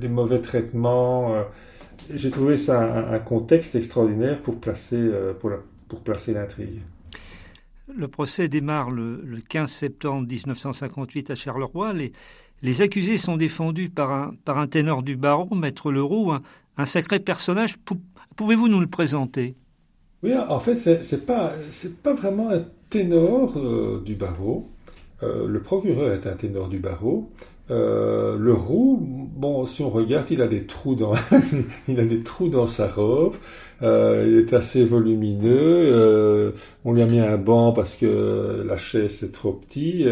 les 0.00 0.08
mauvais 0.08 0.40
traitements. 0.40 1.34
J'ai 2.12 2.30
trouvé 2.30 2.56
ça 2.56 3.10
un, 3.12 3.18
contexte 3.18 3.74
extraordinaire 3.74 4.40
pour 4.40 4.58
placer, 4.58 5.10
pour, 5.40 5.52
pour 5.86 6.00
placer 6.00 6.32
l'intrigue. 6.32 6.80
Le 7.94 8.08
procès 8.08 8.48
démarre 8.48 8.90
le, 8.90 9.22
15 9.48 9.70
septembre 9.70 10.26
1958 10.26 11.30
à 11.30 11.34
Charleroi. 11.34 11.92
Les, 11.92 12.12
les 12.62 12.80
accusés 12.80 13.18
sont 13.18 13.36
défendus 13.36 13.90
par 13.90 14.10
un, 14.10 14.34
par 14.44 14.58
un 14.58 14.66
ténor 14.66 15.02
du 15.02 15.16
barreau, 15.16 15.54
Maître 15.54 15.92
Leroux, 15.92 16.32
un, 16.32 16.42
un 16.78 16.86
sacré 16.86 17.20
personnage. 17.20 17.76
Pouvez-vous 18.34 18.68
nous 18.68 18.80
le 18.80 18.86
présenter? 18.86 19.54
Oui, 20.22 20.32
en 20.36 20.60
fait, 20.60 20.76
c'est 20.76 21.26
pas 21.26 21.52
c'est 21.70 22.00
pas 22.02 22.14
vraiment 22.14 22.50
un 22.50 22.62
ténor 22.92 23.54
euh, 23.56 24.02
du 24.04 24.14
barreau. 24.14 24.68
Euh, 25.22 25.48
le 25.48 25.60
procureur 25.60 26.12
est 26.12 26.26
un 26.26 26.34
ténor 26.34 26.68
du 26.68 26.78
barreau. 26.78 27.30
Euh, 27.70 28.36
le 28.38 28.52
roux, 28.52 29.00
bon, 29.00 29.64
si 29.66 29.82
on 29.82 29.88
regarde, 29.88 30.26
il 30.30 30.42
a 30.42 30.46
des 30.46 30.66
trous 30.66 30.94
dans, 30.94 31.12
il 31.88 31.98
a 31.98 32.04
des 32.04 32.22
trous 32.22 32.50
dans 32.50 32.66
sa 32.66 32.86
robe. 32.86 33.34
il 33.80 34.36
est 34.38 34.52
assez 34.52 34.84
volumineux. 34.84 36.52
on 36.84 36.92
lui 36.92 37.02
a 37.02 37.06
mis 37.06 37.20
un 37.20 37.38
banc 37.38 37.72
parce 37.72 37.96
que 37.96 38.64
la 38.66 38.76
chaise 38.76 39.24
est 39.24 39.32
trop 39.32 39.52
petit. 39.52 40.04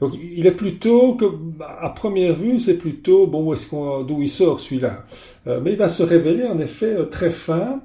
donc, 0.00 0.12
il 0.20 0.46
est 0.46 0.56
plutôt 0.56 1.14
que, 1.14 1.26
à 1.60 1.90
première 1.90 2.34
vue, 2.34 2.58
c'est 2.58 2.78
plutôt 2.78 3.26
bon, 3.26 3.52
est-ce 3.52 3.68
qu'on, 3.68 4.02
d'où 4.02 4.20
il 4.20 4.28
sort 4.28 4.60
celui-là. 4.60 5.04
mais 5.46 5.72
il 5.72 5.78
va 5.78 5.88
se 5.88 6.02
révéler 6.02 6.44
en 6.46 6.58
effet 6.58 6.96
très 7.10 7.30
fin, 7.30 7.80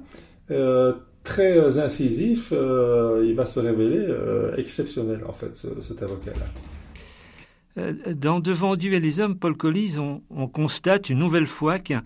très 1.28 1.58
euh, 1.58 1.84
incisif, 1.84 2.52
euh, 2.52 3.22
il 3.26 3.34
va 3.34 3.44
se 3.44 3.60
révéler 3.60 3.98
euh, 3.98 4.56
exceptionnel, 4.56 5.20
en 5.28 5.32
fait, 5.32 5.54
cet 5.54 6.02
avocat-là. 6.02 6.46
Dans 8.12 8.40
Devant 8.40 8.74
Dieu 8.74 8.94
et 8.94 9.00
les 9.00 9.20
hommes, 9.20 9.38
Paul 9.38 9.56
Collis, 9.56 9.96
on, 9.98 10.48
constate 10.48 11.10
une 11.10 11.18
nouvelle 11.18 11.46
fois 11.46 11.78
qu'un 11.78 12.02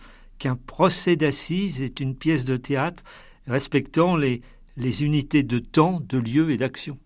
procès 0.67 1.17
d'assises 1.17 1.83
est 1.83 2.01
une 2.01 2.15
pièce 2.15 2.45
de 2.45 2.59
théâtre 2.59 3.03
respectant 3.47 4.17
les, 4.17 4.43
les 4.77 5.03
unités 5.03 5.43
de 5.43 5.59
temps, 5.59 6.03
de 6.07 6.19
lieu 6.19 6.51
et 6.51 6.59
d'action. 6.59 6.99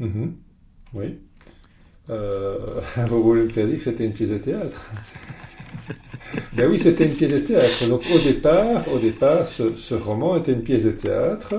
Mm-hmm. 0.00 0.32
Oui. 0.92 1.18
vous 2.08 3.22
voulez 3.22 3.44
me 3.44 3.48
faire 3.48 3.66
dire 3.66 3.78
que 3.78 3.84
c'était 3.84 4.04
une 4.04 4.12
pièce 4.12 4.28
de 4.28 4.38
théâtre? 4.38 4.90
Ben 6.52 6.70
oui, 6.70 6.78
c'était 6.78 7.06
une 7.06 7.14
pièce 7.14 7.32
de 7.32 7.38
théâtre. 7.38 7.88
Donc 7.88 8.02
au 8.14 8.18
départ, 8.18 8.84
au 8.92 8.98
départ 8.98 9.48
ce, 9.48 9.94
roman 9.94 10.36
était 10.36 10.52
une 10.52 10.62
pièce 10.62 10.84
de 10.84 10.90
théâtre 10.90 11.54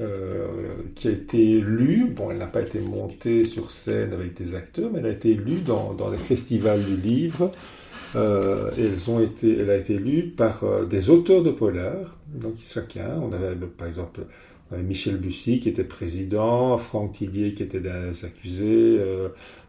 euh, 0.00 0.46
qui 0.94 1.08
a 1.08 1.10
été 1.10 1.60
lue. 1.60 2.06
Bon, 2.14 2.30
elle 2.30 2.38
n'a 2.38 2.46
pas 2.46 2.62
été 2.62 2.80
montée 2.80 3.44
sur 3.44 3.70
scène 3.70 4.12
avec 4.12 4.34
des 4.34 4.54
acteurs, 4.54 4.90
mais 4.92 5.00
elle 5.00 5.06
a 5.06 5.10
été 5.10 5.34
lue 5.34 5.60
dans, 5.60 5.94
dans 5.94 6.10
les 6.10 6.18
festivals 6.18 6.82
du 6.82 6.96
livre. 6.96 7.52
Euh, 8.14 8.70
elles 8.76 9.10
ont 9.10 9.20
été, 9.20 9.58
elle 9.58 9.70
a 9.70 9.76
été 9.76 9.94
lue 9.94 10.24
par 10.24 10.64
euh, 10.64 10.84
des 10.84 11.10
auteurs 11.10 11.42
de 11.42 11.50
polar. 11.50 12.16
Donc 12.34 12.54
chacun, 12.58 13.18
on 13.22 13.32
avait 13.32 13.54
par 13.76 13.88
exemple 13.88 14.20
Michel 14.84 15.16
Bussy 15.16 15.60
qui 15.60 15.68
était 15.68 15.84
président, 15.84 16.78
Franck 16.78 17.12
Tillier 17.12 17.54
qui 17.54 17.62
était 17.62 17.80
d'un 17.80 18.10
des 18.10 18.24
accusés, 18.24 19.00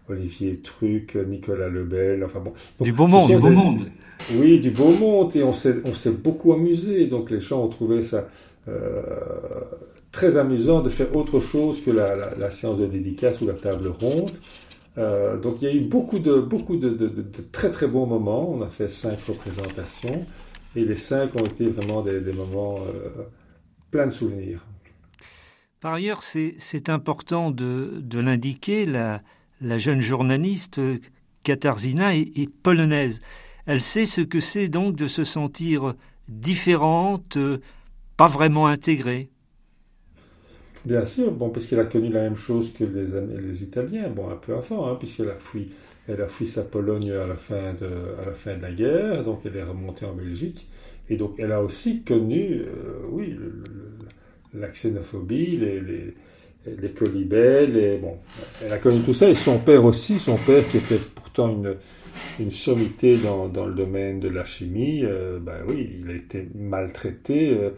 Olivier 0.10 0.60
Truc, 0.60 1.16
Nicolas 1.16 1.70
Lebel, 1.70 2.24
enfin 2.24 2.40
bon. 2.40 2.54
du 2.82 2.92
beau 2.92 3.08
monde, 3.08 3.30
du 3.30 3.38
beau 3.38 3.50
monde. 3.50 3.88
Oui, 4.32 4.60
du 4.60 4.72
beau 4.72 4.92
monde, 4.92 5.36
et 5.36 5.44
on 5.44 5.54
s'est, 5.54 5.76
on 5.86 5.94
s'est 5.94 6.12
beaucoup 6.12 6.54
amusé, 6.54 7.08
donc 7.08 7.30
les 7.30 7.40
gens 7.40 7.64
ont 7.64 7.68
trouvé 7.68 8.02
ça 8.02 8.28
euh, 8.68 9.02
très 10.12 10.38
amusant 10.38 10.82
de 10.82 10.90
faire 10.90 11.14
autre 11.16 11.40
chose 11.40 11.82
que 11.84 11.92
la, 11.92 12.36
la, 12.38 12.50
séance 12.50 12.80
de 12.80 12.86
dédicace 12.86 13.42
ou 13.42 13.48
la 13.48 13.54
table 13.54 13.88
ronde. 13.88 14.32
Euh, 14.98 15.38
donc 15.38 15.56
il 15.62 15.68
y 15.68 15.72
a 15.72 15.74
eu 15.74 15.82
beaucoup 15.82 16.20
de, 16.20 16.40
beaucoup 16.40 16.78
de, 16.78 16.90
de, 16.90 17.08
de, 17.08 17.24
très 17.52 17.72
très 17.72 17.88
bons 17.88 18.06
moments, 18.06 18.50
on 18.50 18.62
a 18.62 18.70
fait 18.70 18.90
cinq 18.90 19.20
représentations, 19.28 20.26
et 20.76 20.86
les 20.86 20.96
cinq 20.96 21.36
ont 21.36 21.46
été 21.46 21.68
vraiment 21.68 22.02
des, 22.02 22.22
des 22.22 22.34
moments 22.34 22.78
euh, 22.78 23.24
pleins 23.92 24.08
de 24.08 24.12
souvenirs. 24.12 24.64
Par 25.84 25.96
ailleurs, 25.96 26.24
c'est, 26.24 26.88
important 26.88 27.52
de, 27.52 28.02
l'indiquer, 28.18 28.86
la, 28.86 29.22
jeune 29.78 30.00
journaliste 30.00 30.80
Katarzyna 31.44 32.16
est, 32.16 32.50
polonaise. 32.50 33.20
Elle 33.66 33.82
sait 33.82 34.06
ce 34.06 34.22
que 34.22 34.40
c'est 34.40 34.70
donc 34.70 34.96
de 34.96 35.08
se 35.08 35.26
sentir 35.26 35.94
différente, 36.30 37.38
pas 38.16 38.28
vraiment 38.28 38.68
intégrée. 38.68 39.30
Bien 40.86 41.06
sûr, 41.06 41.34
bon, 41.34 41.50
parce 41.50 41.66
qu'elle 41.68 41.82
a 41.82 41.86
connu 41.86 42.08
la 42.08 42.22
même 42.22 42.38
chose 42.38 42.72
que 42.72 42.86
les, 42.86 43.42
les 43.42 43.64
Italiens, 43.64 44.08
bon, 44.08 44.30
un 44.30 44.38
peu 44.38 44.56
avant, 44.56 44.88
hein, 44.88 44.96
puisqu'elle 44.96 45.32
a 45.32 45.36
fui, 45.36 45.74
elle 46.08 46.22
a 46.22 46.30
fui 46.30 46.46
sa 46.46 46.64
Pologne 46.64 47.12
à 47.12 47.28
la 47.28 47.36
fin 47.36 47.74
de, 47.74 48.62
la 48.62 48.72
guerre, 48.72 49.26
donc 49.26 49.42
elle 49.44 49.58
est 49.58 49.64
remontée 49.64 50.06
en 50.06 50.14
Belgique. 50.14 50.66
Et 51.10 51.18
donc, 51.18 51.36
elle 51.40 51.52
a 51.52 51.62
aussi 51.62 52.04
connu, 52.04 52.62
oui, 53.12 53.38
la 54.54 54.68
xénophobie, 54.70 55.58
les, 55.58 55.82
les, 55.82 56.14
les 56.66 57.98
bon, 57.98 58.18
elle 58.64 58.72
a 58.72 58.78
connu 58.78 59.02
tout 59.02 59.14
ça, 59.14 59.30
et 59.30 59.36
son 59.36 59.60
père 59.60 59.84
aussi, 59.86 60.20
son 60.20 60.38
père 60.38 60.68
qui 60.70 60.78
était 60.78 61.00
pourtant 61.16 61.50
une, 61.50 61.76
une 62.40 62.52
sommité 62.52 63.18
dans, 63.18 63.48
dans 63.48 63.66
le 63.66 63.74
domaine 63.74 64.20
de 64.20 64.30
la 64.30 64.46
chimie, 64.46 65.02
euh, 65.04 65.40
ben 65.40 65.58
oui, 65.68 65.98
il 66.00 66.10
a 66.10 66.14
été 66.14 66.48
maltraité 66.56 67.52
euh, 67.52 67.72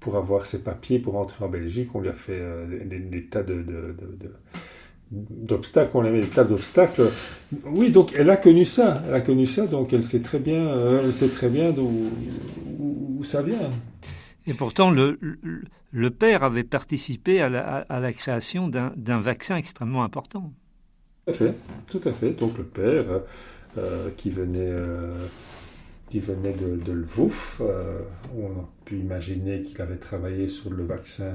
pour 0.00 0.16
avoir 0.16 0.46
ses 0.46 0.62
papiers 0.62 0.98
pour 0.98 1.16
entrer 1.16 1.44
en 1.44 1.48
Belgique, 1.48 1.88
on 1.94 2.00
lui 2.00 2.08
a 2.08 2.14
fait 2.14 2.38
euh, 2.40 2.66
des, 2.84 3.24
tas 3.24 3.42
de, 3.42 3.54
de, 3.54 3.94
d'obstacles, 5.10 5.90
on 5.94 6.02
lui 6.02 6.08
a 6.08 6.12
mis 6.12 6.20
des 6.20 6.28
tas 6.28 6.44
d'obstacles. 6.44 7.10
Oui, 7.64 7.90
donc 7.90 8.12
elle 8.16 8.30
a 8.30 8.36
connu 8.36 8.64
ça, 8.64 9.02
elle 9.08 9.14
a 9.14 9.20
connu 9.20 9.46
ça, 9.46 9.66
donc 9.66 9.92
elle 9.92 10.02
sait 10.04 10.20
très 10.20 10.38
bien, 10.38 11.00
elle 11.02 11.12
sait 11.14 11.28
très 11.28 11.48
bien 11.48 11.72
d'où 11.72 11.90
où 13.18 13.24
ça 13.24 13.42
vient. 13.42 13.70
Et 14.48 14.54
pourtant, 14.54 14.90
le, 14.90 16.10
père 16.10 16.42
avait 16.42 16.64
participé 16.64 17.40
à 17.40 17.48
la, 17.48 18.12
création 18.12 18.68
d'un 18.68 19.20
vaccin 19.20 19.56
extrêmement 19.56 20.02
important. 20.02 20.52
Tout 21.26 21.32
à 21.32 21.34
fait, 21.34 21.54
tout 21.88 22.00
à 22.06 22.12
fait. 22.12 22.30
Donc 22.30 22.56
le 22.56 22.64
père 22.64 23.04
euh, 23.76 24.08
qui 24.16 24.30
venait, 24.30 24.60
euh, 24.62 25.26
qui 26.08 26.20
venait 26.20 26.54
de, 26.54 26.76
de 26.82 26.92
Lvouf, 26.92 27.60
euh, 27.60 28.00
on 28.34 28.46
a 28.46 28.68
pu 28.86 28.96
imaginer 28.96 29.62
qu'il 29.62 29.80
avait 29.82 29.96
travaillé 29.96 30.48
sur 30.48 30.70
le 30.70 30.84
vaccin 30.84 31.34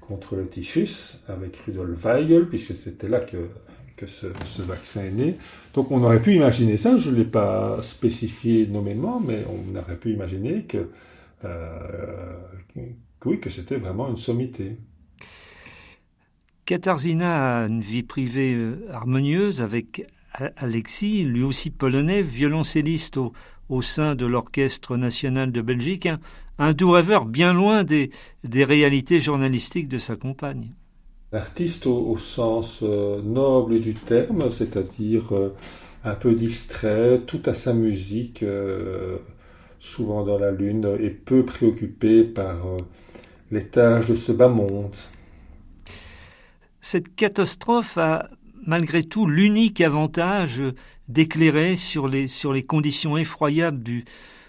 contre 0.00 0.34
le 0.34 0.48
typhus 0.48 1.20
avec 1.28 1.56
Rudolf 1.58 2.04
Weigel, 2.04 2.48
puisque 2.48 2.74
c'était 2.82 3.08
là 3.08 3.20
que, 3.20 3.36
ce, 4.06 4.26
ce, 4.44 4.62
vaccin 4.62 5.04
est 5.04 5.10
né. 5.12 5.36
Donc 5.72 5.92
on 5.92 6.02
aurait 6.02 6.20
pu 6.20 6.34
imaginer 6.34 6.76
ça, 6.76 6.98
je 6.98 7.10
ne 7.10 7.14
l'ai 7.14 7.24
pas 7.24 7.80
spécifié 7.80 8.66
nommément, 8.66 9.20
mais 9.24 9.44
on 9.48 9.78
aurait 9.78 9.96
pu 9.96 10.10
imaginer 10.10 10.64
que 10.64 10.88
oui, 13.24 13.40
que 13.40 13.50
c'était 13.50 13.76
vraiment 13.76 14.08
une 14.08 14.16
sommité. 14.16 14.76
Katarzyna 16.66 17.62
a 17.62 17.66
une 17.66 17.82
vie 17.82 18.02
privée 18.02 18.54
euh, 18.54 18.88
harmonieuse 18.90 19.60
avec 19.60 20.06
Alexis, 20.56 21.24
lui 21.24 21.42
aussi 21.42 21.70
polonais, 21.70 22.22
violoncelliste 22.22 23.18
au, 23.18 23.32
au 23.68 23.82
sein 23.82 24.14
de 24.14 24.26
l'Orchestre 24.26 24.96
national 24.96 25.52
de 25.52 25.60
Belgique, 25.60 26.08
un, 26.58 26.72
doux 26.72 26.90
rêveur 26.90 27.26
bien 27.26 27.52
loin 27.52 27.84
des, 27.84 28.10
des, 28.44 28.64
réalités 28.64 29.20
journalistiques 29.20 29.88
de 29.88 29.98
sa 29.98 30.16
compagne. 30.16 30.72
L'artiste 31.32 31.86
au, 31.86 32.16
sens 32.18 32.80
euh, 32.82 33.20
noble 33.22 33.80
du 33.80 33.94
terme, 33.94 34.50
c'est-à-dire 34.50 35.24
un 36.04 36.14
peu 36.14 36.34
distrait, 36.34 37.20
tout 37.26 37.42
à 37.44 37.54
sa 37.54 37.74
musique, 37.74 38.44
souvent 39.84 40.24
dans 40.24 40.38
la 40.38 40.50
lune, 40.50 40.96
et 40.98 41.10
peu 41.10 41.44
préoccupé 41.44 42.24
par 42.24 42.56
les 43.50 43.66
tâches 43.66 44.06
de 44.06 44.14
ce 44.14 44.32
bas 44.32 44.48
monde. 44.48 44.96
Cette 46.80 47.14
catastrophe 47.14 47.98
a 47.98 48.30
malgré 48.66 49.02
tout 49.02 49.26
l'unique 49.26 49.82
avantage 49.82 50.60
d'éclairer 51.08 51.76
sur 51.76 52.08
les, 52.08 52.28
sur 52.28 52.52
les 52.54 52.62
conditions 52.62 53.18
effroyables 53.18 53.82
du, 53.82 54.06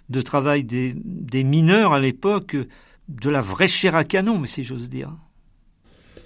de 0.10 0.22
travail 0.22 0.64
des, 0.64 0.94
des 0.96 1.44
mineurs 1.44 1.92
à 1.92 2.00
l'époque, 2.00 2.56
de 3.10 3.30
la 3.30 3.42
vraie 3.42 3.68
chair 3.68 3.96
à 3.96 4.06
canon, 4.06 4.40
mais 4.40 4.48
si 4.48 4.64
j'ose 4.64 4.90
dire. 4.90 5.12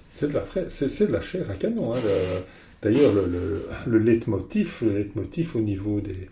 C'est 0.08 0.28
de, 0.28 0.34
la, 0.34 0.44
c'est, 0.68 1.06
de 1.08 1.12
la 1.12 1.20
chair 1.20 1.50
à 1.50 1.54
canon. 1.54 1.94
Hein, 1.94 2.00
d'ailleurs, 2.80 3.12
le, 3.12 3.26
le, 3.26 3.66
le, 3.86 3.98
leitmotiv, 3.98 4.78
le 4.82 4.98
leitmotiv 4.98 5.56
au 5.56 5.60
niveau 5.60 6.00
des, 6.00 6.28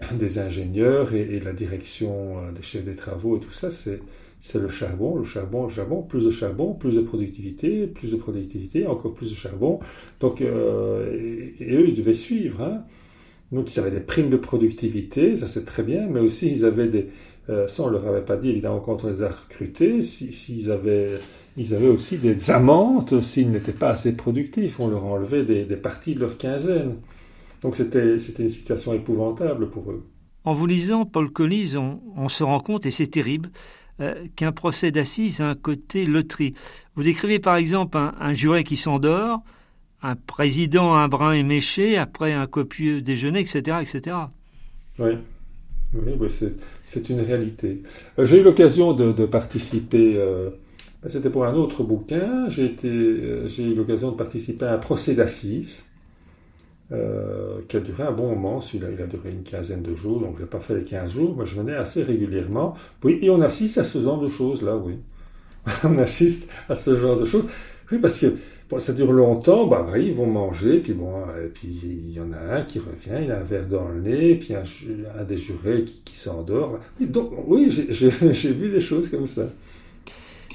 des 0.18 0.38
ingénieurs 0.38 1.14
et, 1.14 1.40
la 1.40 1.52
direction 1.52 2.38
euh, 2.38 2.52
des 2.52 2.62
chefs 2.62 2.84
des 2.84 2.94
travaux 2.94 3.36
et 3.36 3.40
tout 3.40 3.52
ça, 3.52 3.70
c'est, 3.70 4.00
c'est 4.40 4.60
le 4.60 4.68
charbon, 4.68 5.16
le 5.16 5.24
charbon, 5.24 5.64
le 5.64 5.70
charbon, 5.70 6.02
plus 6.02 6.24
de 6.24 6.30
charbon, 6.30 6.74
plus 6.74 6.96
de 6.96 7.00
productivité, 7.00 7.86
plus 7.86 8.10
de 8.10 8.16
productivité, 8.16 8.86
encore 8.86 9.14
plus 9.14 9.30
de 9.30 9.36
charbon. 9.36 9.80
Donc, 10.20 10.40
euh, 10.40 11.52
et, 11.60 11.74
eux, 11.74 11.88
ils 11.88 11.94
devaient 11.94 12.14
suivre. 12.14 12.62
Hein. 12.62 12.82
Donc, 13.52 13.74
ils 13.74 13.80
avaient 13.80 13.90
des 13.90 14.00
primes 14.00 14.30
de 14.30 14.36
productivité, 14.36 15.36
ça 15.36 15.46
c'est 15.46 15.64
très 15.64 15.82
bien, 15.82 16.06
mais 16.08 16.20
aussi 16.20 16.50
ils 16.50 16.64
avaient 16.64 16.88
des. 16.88 17.08
Euh, 17.48 17.68
ça, 17.68 17.84
on 17.84 17.88
leur 17.88 18.06
avait 18.08 18.24
pas 18.24 18.36
dit 18.36 18.50
évidemment 18.50 18.80
quand 18.80 19.04
on 19.04 19.08
les 19.08 19.22
a 19.22 19.28
recrutés, 19.28 20.02
s'ils 20.02 20.70
avaient. 20.70 21.12
Ils 21.58 21.74
avaient 21.74 21.88
aussi 21.88 22.18
des 22.18 22.50
amendes 22.50 23.22
s'ils 23.22 23.50
n'étaient 23.50 23.72
pas 23.72 23.88
assez 23.88 24.12
productifs. 24.12 24.78
On 24.78 24.88
leur 24.88 25.06
enlevait 25.06 25.42
des 25.42 25.76
parties 25.76 26.14
de 26.14 26.20
leur 26.20 26.36
quinzaine. 26.36 26.96
Donc 27.66 27.74
c'était 27.74 28.12
une 28.12 28.48
situation 28.48 28.92
épouvantable 28.92 29.68
pour 29.70 29.90
eux. 29.90 30.04
En 30.44 30.54
vous 30.54 30.66
lisant, 30.66 31.04
Paul 31.04 31.32
Collis, 31.32 31.74
on, 31.76 32.00
on 32.16 32.28
se 32.28 32.44
rend 32.44 32.60
compte, 32.60 32.86
et 32.86 32.92
c'est 32.92 33.08
terrible, 33.08 33.50
euh, 33.98 34.26
qu'un 34.36 34.52
procès 34.52 34.92
d'assises 34.92 35.40
a 35.40 35.48
un 35.48 35.56
côté 35.56 36.04
loterie. 36.04 36.54
Vous 36.94 37.02
décrivez 37.02 37.40
par 37.40 37.56
exemple 37.56 37.98
un, 37.98 38.32
juré 38.34 38.62
qui 38.62 38.76
s'endort, 38.76 39.42
un 40.00 40.14
président 40.14 40.94
un 40.94 41.08
brin 41.08 41.32
éméché 41.32 41.98
après 41.98 42.32
un 42.32 42.46
copieux 42.46 43.02
déjeuner, 43.02 43.40
etc. 43.40 43.78
etc. 43.80 44.16
Oui, 45.00 45.14
oui, 45.92 46.28
c'est 46.84 47.08
une 47.08 47.20
réalité. 47.20 47.82
Euh, 48.20 48.26
j'ai 48.26 48.42
eu 48.42 48.44
l'occasion 48.44 48.92
de, 48.92 49.26
participer, 49.26 50.14
euh, 50.14 50.50
c'était 51.08 51.30
pour 51.30 51.44
un 51.44 51.54
autre 51.54 51.82
bouquin, 51.82 52.48
j'ai 52.48 52.76
eu 52.78 53.74
l'occasion 53.74 54.12
de 54.12 54.16
participer 54.16 54.66
à 54.66 54.74
un 54.74 54.78
procès 54.78 55.16
d'assises 55.16 55.85
euh, 56.92 57.62
qui 57.68 57.76
a 57.76 57.80
duré 57.80 58.04
un 58.04 58.12
bon 58.12 58.28
moment. 58.28 58.60
Celui-là, 58.60 58.88
il 58.92 59.02
a 59.02 59.06
duré 59.06 59.30
une 59.30 59.42
quinzaine 59.42 59.82
de 59.82 59.94
jours, 59.94 60.20
donc 60.20 60.36
je 60.36 60.42
n'ai 60.42 60.48
pas 60.48 60.60
fait 60.60 60.76
les 60.76 60.84
15 60.84 61.12
jours. 61.12 61.34
Moi, 61.34 61.44
je 61.44 61.56
venais 61.56 61.74
assez 61.74 62.02
régulièrement. 62.02 62.74
Oui, 63.02 63.18
et 63.22 63.30
on 63.30 63.40
assiste 63.40 63.78
à 63.78 63.84
ce 63.84 64.00
genre 64.00 64.20
de 64.20 64.28
choses-là, 64.28 64.76
oui. 64.76 64.98
on 65.84 65.98
assiste 65.98 66.48
à 66.68 66.76
ce 66.76 66.96
genre 66.96 67.18
de 67.18 67.24
choses. 67.24 67.46
Oui, 67.90 67.98
parce 67.98 68.20
que 68.20 68.34
ça 68.78 68.92
dure 68.92 69.12
longtemps, 69.12 69.66
bah 69.66 69.86
oui, 69.92 70.06
ils 70.08 70.14
vont 70.14 70.26
manger, 70.26 70.78
puis 70.78 70.92
bon, 70.92 71.12
et 71.44 71.48
puis 71.48 71.68
il 71.82 72.12
y 72.12 72.20
en 72.20 72.32
a 72.32 72.56
un 72.56 72.62
qui 72.62 72.78
revient, 72.78 73.24
il 73.24 73.30
a 73.30 73.40
un 73.40 73.44
verre 73.44 73.66
dans 73.66 73.88
le 73.88 74.00
nez, 74.00 74.36
puis 74.36 74.54
un, 74.54 75.24
des 75.24 75.36
jurés 75.36 75.84
qui, 75.84 76.02
qui 76.04 76.14
s'endort. 76.14 76.78
Donc, 77.00 77.32
oui, 77.46 77.70
j'ai 77.90 78.52
vu 78.52 78.70
des 78.70 78.80
choses 78.80 79.10
comme 79.10 79.26
ça. 79.26 79.50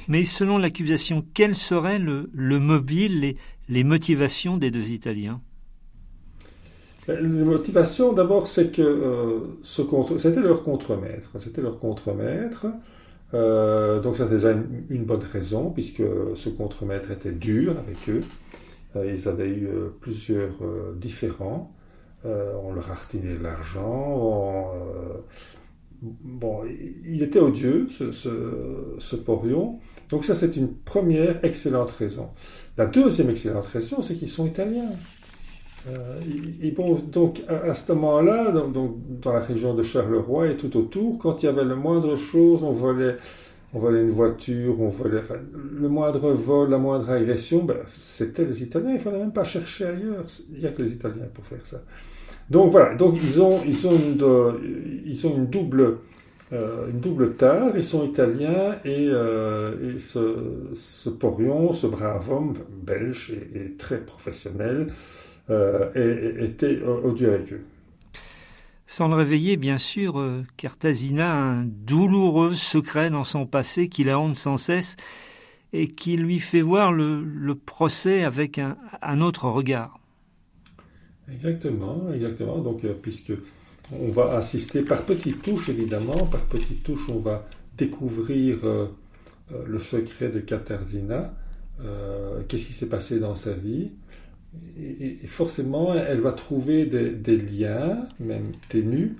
Mais 0.07 0.23
selon 0.23 0.57
l'accusation, 0.57 1.25
quel 1.33 1.55
serait 1.55 1.99
le, 1.99 2.29
le 2.33 2.59
mobile, 2.59 3.35
les 3.69 3.83
motivations 3.83 4.57
des 4.57 4.71
deux 4.71 4.91
Italiens? 4.91 5.41
La 7.19 7.45
motivation, 7.45 8.13
d'abord, 8.13 8.47
c'est 8.47 8.71
que 8.71 8.81
euh, 8.81 10.17
c'était 10.17 10.41
leur 10.41 10.63
contremaître. 10.63 11.29
C'était 11.39 11.61
leur 11.61 11.79
contremaître. 11.79 12.67
Euh, 13.33 13.99
donc, 13.99 14.17
c'était 14.17 14.35
déjà 14.35 14.55
une, 14.89 15.05
bonne 15.05 15.23
raison, 15.23 15.71
puisque 15.71 16.03
ce 16.35 16.49
contremaître 16.49 17.11
était 17.11 17.31
dur 17.31 17.75
avec 17.77 18.09
eux. 18.09 18.21
Euh, 18.95 19.11
ils 19.13 19.27
avaient 19.27 19.49
eu 19.49 19.69
plusieurs 19.99 20.53
différends. 20.95 21.73
on 22.25 22.73
leur 22.73 22.91
a 22.91 22.95
retiné 22.95 23.35
de 23.35 23.43
l'argent. 23.43 24.73
bon, 26.01 26.61
il 27.07 27.23
était 27.23 27.39
odieux, 27.39 27.87
ce, 27.89 28.11
ce 28.11 29.15
porion. 29.15 29.79
Donc, 30.09 30.25
ça, 30.25 30.35
c'est 30.35 30.55
une 30.57 30.73
première 30.73 31.43
excellente 31.45 31.91
raison. 31.91 32.29
La 32.77 32.85
deuxième 32.85 33.29
excellente 33.29 33.67
raison, 33.67 34.01
c'est 34.01 34.15
qu'ils 34.15 34.29
sont 34.29 34.45
italiens. 34.45 34.89
Euh, 35.89 36.19
et 36.61 36.71
donc 36.71 37.41
à, 37.47 37.73
ce 37.73 37.91
moment-là, 37.93 38.51
dans, 38.51 38.67
dans, 38.67 39.33
la 39.33 39.39
région 39.39 39.73
de 39.73 39.81
Charleroi 39.81 40.49
et 40.49 40.57
tout 40.57 40.75
autour, 40.77 41.17
quand 41.17 41.41
il 41.41 41.47
y 41.47 41.49
avait 41.49 41.63
le 41.63 41.75
moindre 41.75 42.17
chose, 42.17 42.61
on 42.61 42.71
volait, 42.71 43.17
on 43.73 43.79
volait 43.79 44.01
une 44.01 44.11
voiture, 44.11 44.79
on 44.79 44.89
volait 44.89 45.23
le 45.53 45.89
moindre 45.89 46.31
vol, 46.31 46.69
la 46.69 46.77
moindre 46.77 47.09
agression, 47.09 47.63
ben, 47.63 47.77
c'était 47.99 48.45
les 48.45 48.61
Italiens. 48.61 48.93
Il 48.93 48.99
fallait 48.99 49.19
même 49.19 49.33
pas 49.33 49.43
chercher 49.43 49.85
ailleurs. 49.85 50.25
Il 50.53 50.59
n'y 50.59 50.67
a 50.67 50.71
que 50.71 50.83
les 50.83 50.93
Italiens 50.93 51.27
pour 51.33 51.45
faire 51.45 51.65
ça. 51.65 51.81
Donc 52.49 52.71
voilà. 52.71 52.95
Donc 52.95 53.15
ils 53.21 53.41
ont, 53.41 53.61
ils 53.65 53.87
ont 53.87 53.95
une, 53.95 54.23
ils 55.05 55.25
ont 55.25 55.35
une 55.35 55.47
double, 55.47 55.97
euh, 56.53 56.91
une 56.91 56.99
double 56.99 57.33
tare. 57.33 57.71
Ils 57.75 57.83
sont 57.83 58.05
italiens 58.05 58.75
et, 58.85 59.07
euh, 59.09 59.95
et 59.95 59.97
ce, 59.97 60.69
ce 60.75 61.09
porion, 61.09 61.73
ce 61.73 61.87
brave 61.87 62.31
homme 62.31 62.53
belge 62.83 63.33
est 63.55 63.79
très 63.79 63.97
professionnel 63.97 64.87
euh, 64.87 64.87
et, 64.87 65.30
était 65.95 66.81
odieux 66.83 67.33
avec 67.33 67.53
eux. 67.53 67.61
Sans 68.91 69.07
le 69.07 69.15
réveiller, 69.15 69.55
bien 69.55 69.77
sûr, 69.77 70.19
euh, 70.19 70.43
Cartazina 70.57 71.31
a 71.31 71.37
un 71.37 71.63
douloureux 71.63 72.55
secret 72.55 73.09
dans 73.09 73.23
son 73.23 73.45
passé 73.45 73.87
qui 73.87 74.03
la 74.03 74.19
hante 74.19 74.35
sans 74.35 74.57
cesse 74.57 74.97
et 75.71 75.87
qui 75.87 76.17
lui 76.17 76.41
fait 76.41 76.59
voir 76.59 76.91
le, 76.91 77.55
procès 77.55 78.25
avec 78.25 78.59
un, 78.59 79.21
autre 79.21 79.47
regard. 79.47 79.97
Exactement, 81.31 82.11
exactement. 82.13 82.57
Donc, 82.57 82.83
euh, 82.83 82.93
puisque 83.01 83.31
on 83.97 84.11
va 84.11 84.33
assister 84.33 84.81
par 84.81 85.03
petites 85.03 85.41
touches, 85.41 85.69
évidemment, 85.69 86.25
par 86.25 86.41
petites 86.41 86.83
touches, 86.83 87.07
on 87.07 87.19
va 87.19 87.47
découvrir 87.77 88.57
le 89.65 89.79
secret 89.79 90.27
de 90.27 90.41
Katarzyna, 90.41 91.33
qu'est-ce 92.47 92.67
qui 92.67 92.73
s'est 92.73 92.89
passé 92.89 93.19
dans 93.19 93.35
sa 93.35 93.53
vie, 93.53 93.91
et, 94.79 95.27
forcément, 95.27 95.93
elle 95.93 96.21
va 96.21 96.33
trouver 96.33 96.85
des, 96.85 97.37
liens, 97.37 98.07
même 98.19 98.51
ténus, 98.69 99.11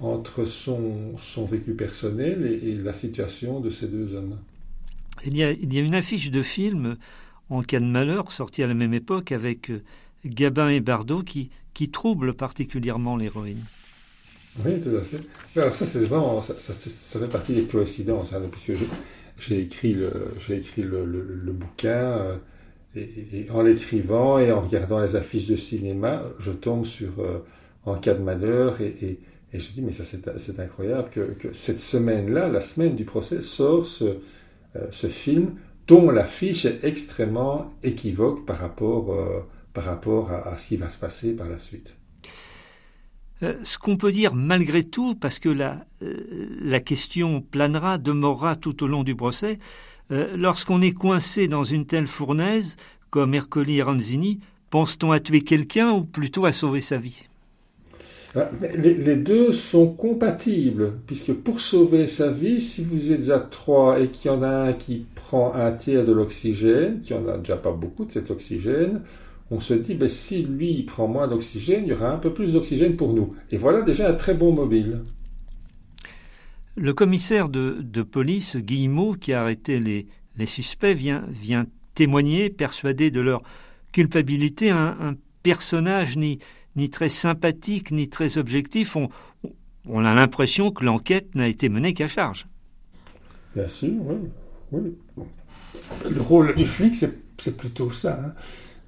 entre 0.00 0.46
son, 0.46 1.16
son 1.18 1.44
vécu 1.44 1.74
personnel 1.74 2.46
et, 2.46 2.74
la 2.74 2.92
situation 2.92 3.60
de 3.60 3.70
ces 3.70 3.86
deux 3.86 4.14
hommes. 4.14 4.38
Il 5.26 5.36
y, 5.36 5.44
a, 5.44 5.52
il 5.52 5.72
y 5.72 5.78
a 5.78 5.82
une 5.82 5.94
affiche 5.94 6.30
de 6.30 6.42
film 6.42 6.96
en 7.50 7.62
cas 7.62 7.80
de 7.80 7.84
malheur 7.84 8.32
sortie 8.32 8.62
à 8.62 8.66
la 8.66 8.74
même 8.74 8.94
époque 8.94 9.32
avec 9.32 9.70
euh, 9.70 9.82
Gabin 10.24 10.68
et 10.70 10.80
Bardot 10.80 11.22
qui, 11.22 11.50
qui 11.74 11.90
trouble 11.90 12.34
particulièrement 12.34 13.16
l'héroïne. 13.16 13.62
Oui, 14.64 14.80
tout 14.80 14.96
à 14.96 15.00
fait. 15.02 15.20
Alors 15.60 15.74
ça, 15.74 15.86
c'est 15.86 16.00
vraiment, 16.00 16.40
ça, 16.40 16.54
ça, 16.58 17.20
fait 17.20 17.28
partie 17.28 17.54
des 17.54 17.64
coïncidences, 17.64 18.32
hein, 18.32 18.42
puisque 18.50 18.82
j'ai 19.38 19.60
écrit 19.60 19.94
le, 19.94 20.34
j'ai 20.46 20.56
écrit 20.56 20.82
le, 20.82 21.04
le, 21.04 21.52
bouquin. 21.52 21.88
Euh, 21.88 22.36
et, 22.96 23.46
en 23.50 23.62
l'écrivant 23.62 24.38
et 24.38 24.50
en 24.52 24.60
regardant 24.60 25.00
les 25.00 25.16
affiches 25.16 25.46
de 25.46 25.56
cinéma, 25.56 26.24
je 26.38 26.50
tombe 26.50 26.84
sur 26.84 27.20
euh, 27.20 27.38
En 27.84 27.96
cas 27.96 28.14
de 28.14 28.22
malheur 28.22 28.80
et, 28.80 29.18
et, 29.52 29.58
je 29.58 29.72
dis 29.72 29.82
mais 29.82 29.92
ça 29.92 30.04
c'est 30.04 30.60
incroyable 30.60 31.08
que, 31.10 31.52
cette 31.52 31.80
semaine-là, 31.80 32.48
la 32.48 32.60
semaine 32.60 32.94
du 32.94 33.04
procès, 33.04 33.40
sort 33.40 33.86
ce, 33.86 34.18
euh, 34.76 34.90
film 34.90 35.54
dont 35.86 36.10
l'affiche 36.10 36.66
est 36.66 36.84
extrêmement 36.84 37.72
équivoque 37.82 38.46
par 38.46 38.58
rapport, 38.58 39.12
euh, 39.12 39.40
par 39.72 39.84
rapport 39.84 40.30
à, 40.30 40.56
ce 40.56 40.68
qui 40.68 40.76
va 40.76 40.88
se 40.88 41.00
passer 41.00 41.34
par 41.34 41.48
la 41.48 41.58
suite. 41.58 41.96
ce 43.40 43.78
qu'on 43.78 43.96
peut 43.96 44.12
dire 44.12 44.34
malgré 44.34 44.84
tout, 44.84 45.16
parce 45.16 45.40
que 45.40 45.48
la, 45.48 45.84
la 46.00 46.78
question 46.78 47.40
planera, 47.40 47.98
demeurera 47.98 48.54
tout 48.54 48.84
au 48.84 48.86
long 48.86 49.02
du 49.02 49.16
procès, 49.16 49.58
euh, 50.12 50.36
lorsqu'on 50.36 50.82
est 50.82 50.92
coincé 50.92 51.48
dans 51.48 51.62
une 51.62 51.86
telle 51.86 52.06
fournaise, 52.06 52.76
comme 53.10 53.34
Ercoli 53.34 53.78
et 53.78 53.82
Ranzini, 53.82 54.40
pense-t-on 54.70 55.12
à 55.12 55.20
tuer 55.20 55.42
quelqu'un 55.42 55.90
ou 55.90 56.02
plutôt 56.02 56.46
à 56.46 56.52
sauver 56.52 56.80
sa 56.80 56.96
vie? 56.96 57.24
Ah, 58.36 58.48
les, 58.76 59.16
deux 59.16 59.50
sont 59.50 59.88
compatibles, 59.88 60.92
puisque 61.06 61.32
pour 61.32 61.60
sauver 61.60 62.06
sa 62.06 62.30
vie, 62.30 62.60
si 62.60 62.84
vous 62.84 63.12
êtes 63.12 63.30
à 63.30 63.40
trois 63.40 63.98
et 63.98 64.06
qu'il 64.06 64.30
y 64.30 64.34
en 64.34 64.44
a 64.44 64.68
un 64.68 64.72
qui 64.72 65.04
prend 65.16 65.52
un 65.52 65.72
tiers 65.72 66.04
de 66.04 66.12
l'oxygène, 66.12 67.00
qui 67.00 67.12
en 67.12 67.26
a 67.26 67.38
déjà 67.38 67.56
pas 67.56 67.72
beaucoup 67.72 68.04
de 68.04 68.12
cet 68.12 68.30
oxygène, 68.30 69.00
on 69.50 69.58
se 69.58 69.74
dit, 69.74 69.94
ben, 69.94 70.08
si 70.08 70.44
lui 70.44 70.84
prend 70.84 71.08
moins 71.08 71.26
d'oxygène, 71.26 71.82
il 71.84 71.90
y 71.90 71.92
aura 71.92 72.12
un 72.12 72.18
peu 72.18 72.32
plus 72.32 72.52
d'oxygène 72.52 72.94
pour 72.94 73.14
nous. 73.14 73.34
Et 73.50 73.56
voilà 73.56 73.82
déjà 73.82 74.08
un 74.08 74.14
très 74.14 74.34
bon 74.34 74.52
mobile. 74.52 75.00
Le 76.76 76.92
commissaire 76.94 77.48
de, 77.48 78.02
police, 78.02 78.56
Guillemot, 78.56 79.14
qui 79.14 79.32
a 79.32 79.42
arrêté 79.42 79.78
les, 79.78 80.46
suspects, 80.46 80.94
vient, 80.94 81.26
témoigner, 81.94 82.50
persuadé 82.50 83.10
de 83.10 83.20
leur 83.20 83.42
culpabilité, 83.92 84.70
un, 84.70 85.14
personnage 85.42 86.16
ni, 86.16 86.38
très 86.90 87.08
sympathique, 87.08 87.90
ni 87.90 88.08
très 88.08 88.38
objectif. 88.38 88.96
On, 88.96 89.08
on 89.88 90.04
a 90.04 90.14
l'impression 90.14 90.70
que 90.70 90.84
l'enquête 90.84 91.34
n'a 91.34 91.48
été 91.48 91.68
menée 91.68 91.94
qu'à 91.94 92.06
charge. 92.06 92.46
Bien 93.54 93.66
sûr, 93.66 93.92
oui. 94.72 94.94
Le 96.10 96.20
rôle 96.20 96.54
du 96.54 96.66
flic, 96.66 96.94
c'est 96.94 97.56
plutôt 97.56 97.90
ça. 97.90 98.20
Hein. 98.24 98.32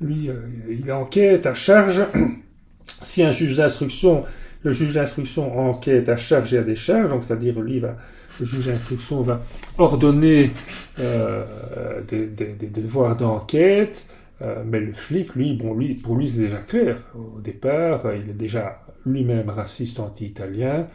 Lui, 0.01 0.29
euh, 0.29 0.49
il 0.69 0.91
enquête 0.93 1.47
à 1.47 1.55
charge. 1.55 2.03
si 3.03 3.23
un 3.23 3.33
juge 3.33 3.57
d'instruction 3.57 4.25
le 4.63 4.73
juge 4.73 4.95
d'instruction 4.95 5.59
enquête 5.59 6.09
à 6.09 6.17
charge 6.17 6.55
et 6.55 6.59
à 6.59 6.63
décharge, 6.63 7.11
donc 7.11 7.25
c'est-à-dire 7.25 7.61
lui 7.61 7.81
le 7.81 8.47
juge 8.47 8.67
d'instruction 8.67 9.23
va 9.23 9.43
ordonner 9.79 10.51
euh, 10.99 12.01
des, 12.09 12.27
devoirs 12.27 13.17
d'enquête, 13.17 14.09
euh, 14.41 14.63
mais 14.67 14.81
le 14.81 14.93
flic, 14.93 15.35
lui, 15.35 15.55
bon, 15.55 15.75
lui, 15.75 15.95
pour 15.95 16.17
lui 16.17 16.31
c'est 16.31 16.39
déjà 16.39 16.59
clair. 16.59 16.97
Au 17.15 17.41
départ, 17.41 18.13
il 18.15 18.31
est 18.31 18.35
déjà 18.35 18.83
lui-même 19.05 19.51
raciste 19.51 20.01
anti-italien, 20.01 20.87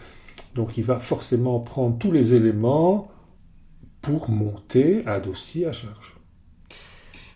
donc 0.55 0.77
il 0.77 0.83
va 0.83 0.97
forcément 0.97 1.59
prendre 1.59 1.97
tous 1.97 2.11
les 2.11 2.33
éléments 2.33 3.11
pour 4.01 4.29
monter 4.29 5.03
un 5.05 5.19
dossier 5.19 5.67
à 5.67 5.71
charge. 5.71 6.15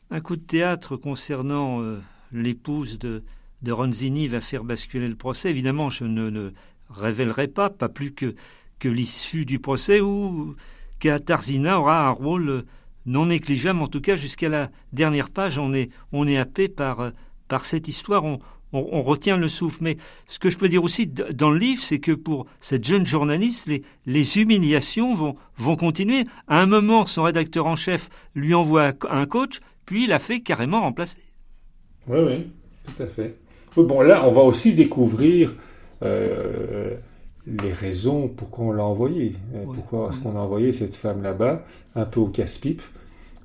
Un 0.10 0.22
coup 0.22 0.36
de 0.36 0.42
théâtre 0.42 0.98
concernant 0.98 1.82
euh, 1.82 2.00
l'épouse 2.32 3.00
de 3.00 3.24
de 3.62 3.72
Ronzini 3.72 4.28
va 4.28 4.42
faire 4.42 4.64
basculer 4.64 5.08
le 5.08 5.16
procès. 5.16 5.50
Évidemment, 5.50 5.90
je 5.90 6.04
ne 6.04 6.30
le 6.30 6.54
révélerai 6.90 7.48
pas, 7.48 7.70
pas 7.70 7.90
plus 7.90 8.14
que, 8.14 8.34
l'issue 8.84 9.46
du 9.46 9.60
procès, 9.60 10.02
où 10.02 10.56
Tarzina 11.26 11.80
aura 11.80 12.08
un 12.08 12.12
rôle 12.12 12.66
non 13.06 13.28
négligeable, 13.28 13.82
en 13.82 13.88
tout 13.88 14.02
cas 14.02 14.16
jusqu'à 14.16 14.50
la 14.50 14.72
dernière 14.94 15.30
page, 15.30 15.58
on 15.58 15.74
est, 15.74 15.90
on 16.12 16.28
est 16.28 16.38
happé 16.38 16.68
par, 16.68 17.12
par 17.48 17.66
cette 17.66 17.88
histoire, 17.88 18.26
on, 18.26 18.40
on, 18.74 19.02
retient 19.02 19.38
le 19.38 19.48
souffle. 19.48 19.84
Mais 19.84 19.98
ce 20.28 20.40
que 20.40 20.50
je 20.50 20.58
peux 20.58 20.70
dire 20.70 20.84
aussi 20.84 21.08
dans 21.08 21.50
le 21.50 21.58
livre, 21.58 21.82
c'est 21.82 22.00
que 22.00 22.12
pour 22.12 22.46
cette 22.60 22.86
jeune 22.86 23.06
journaliste, 23.06 23.68
les, 23.68 23.84
les 24.06 24.38
humiliations 24.40 25.14
vont, 25.14 25.36
vont 25.58 25.76
continuer. 25.76 26.26
À 26.48 26.60
un 26.60 26.66
moment, 26.66 27.06
son 27.06 27.24
rédacteur 27.24 27.66
en 27.66 27.76
chef 27.76 28.10
lui 28.36 28.54
envoie 28.54 28.94
un 29.10 29.26
coach, 29.26 29.60
puis 29.86 30.04
il 30.04 30.10
la 30.10 30.20
fait 30.20 30.42
carrément 30.42 30.82
remplacer. 30.82 31.22
Oui, 32.08 32.20
oui, 32.20 32.48
tout 32.86 33.04
à 33.04 33.08
fait. 33.08 33.38
Bon, 33.78 34.02
là, 34.02 34.28
on 34.28 34.32
va 34.32 34.42
aussi 34.42 34.74
découvrir 34.74 35.54
euh, 36.04 36.96
les 37.48 37.72
raisons 37.72 38.28
pourquoi 38.28 38.66
on 38.66 38.72
l'a 38.74 38.84
envoyé. 38.84 39.36
Euh, 39.56 39.64
pourquoi 39.74 40.10
est-ce 40.10 40.20
qu'on 40.20 40.36
a 40.36 40.40
envoyé 40.40 40.72
cette 40.72 40.96
femme 40.96 41.22
là-bas, 41.22 41.66
un 41.96 42.06
peu 42.06 42.20
au 42.20 42.28
casse-pipe. 42.28 42.82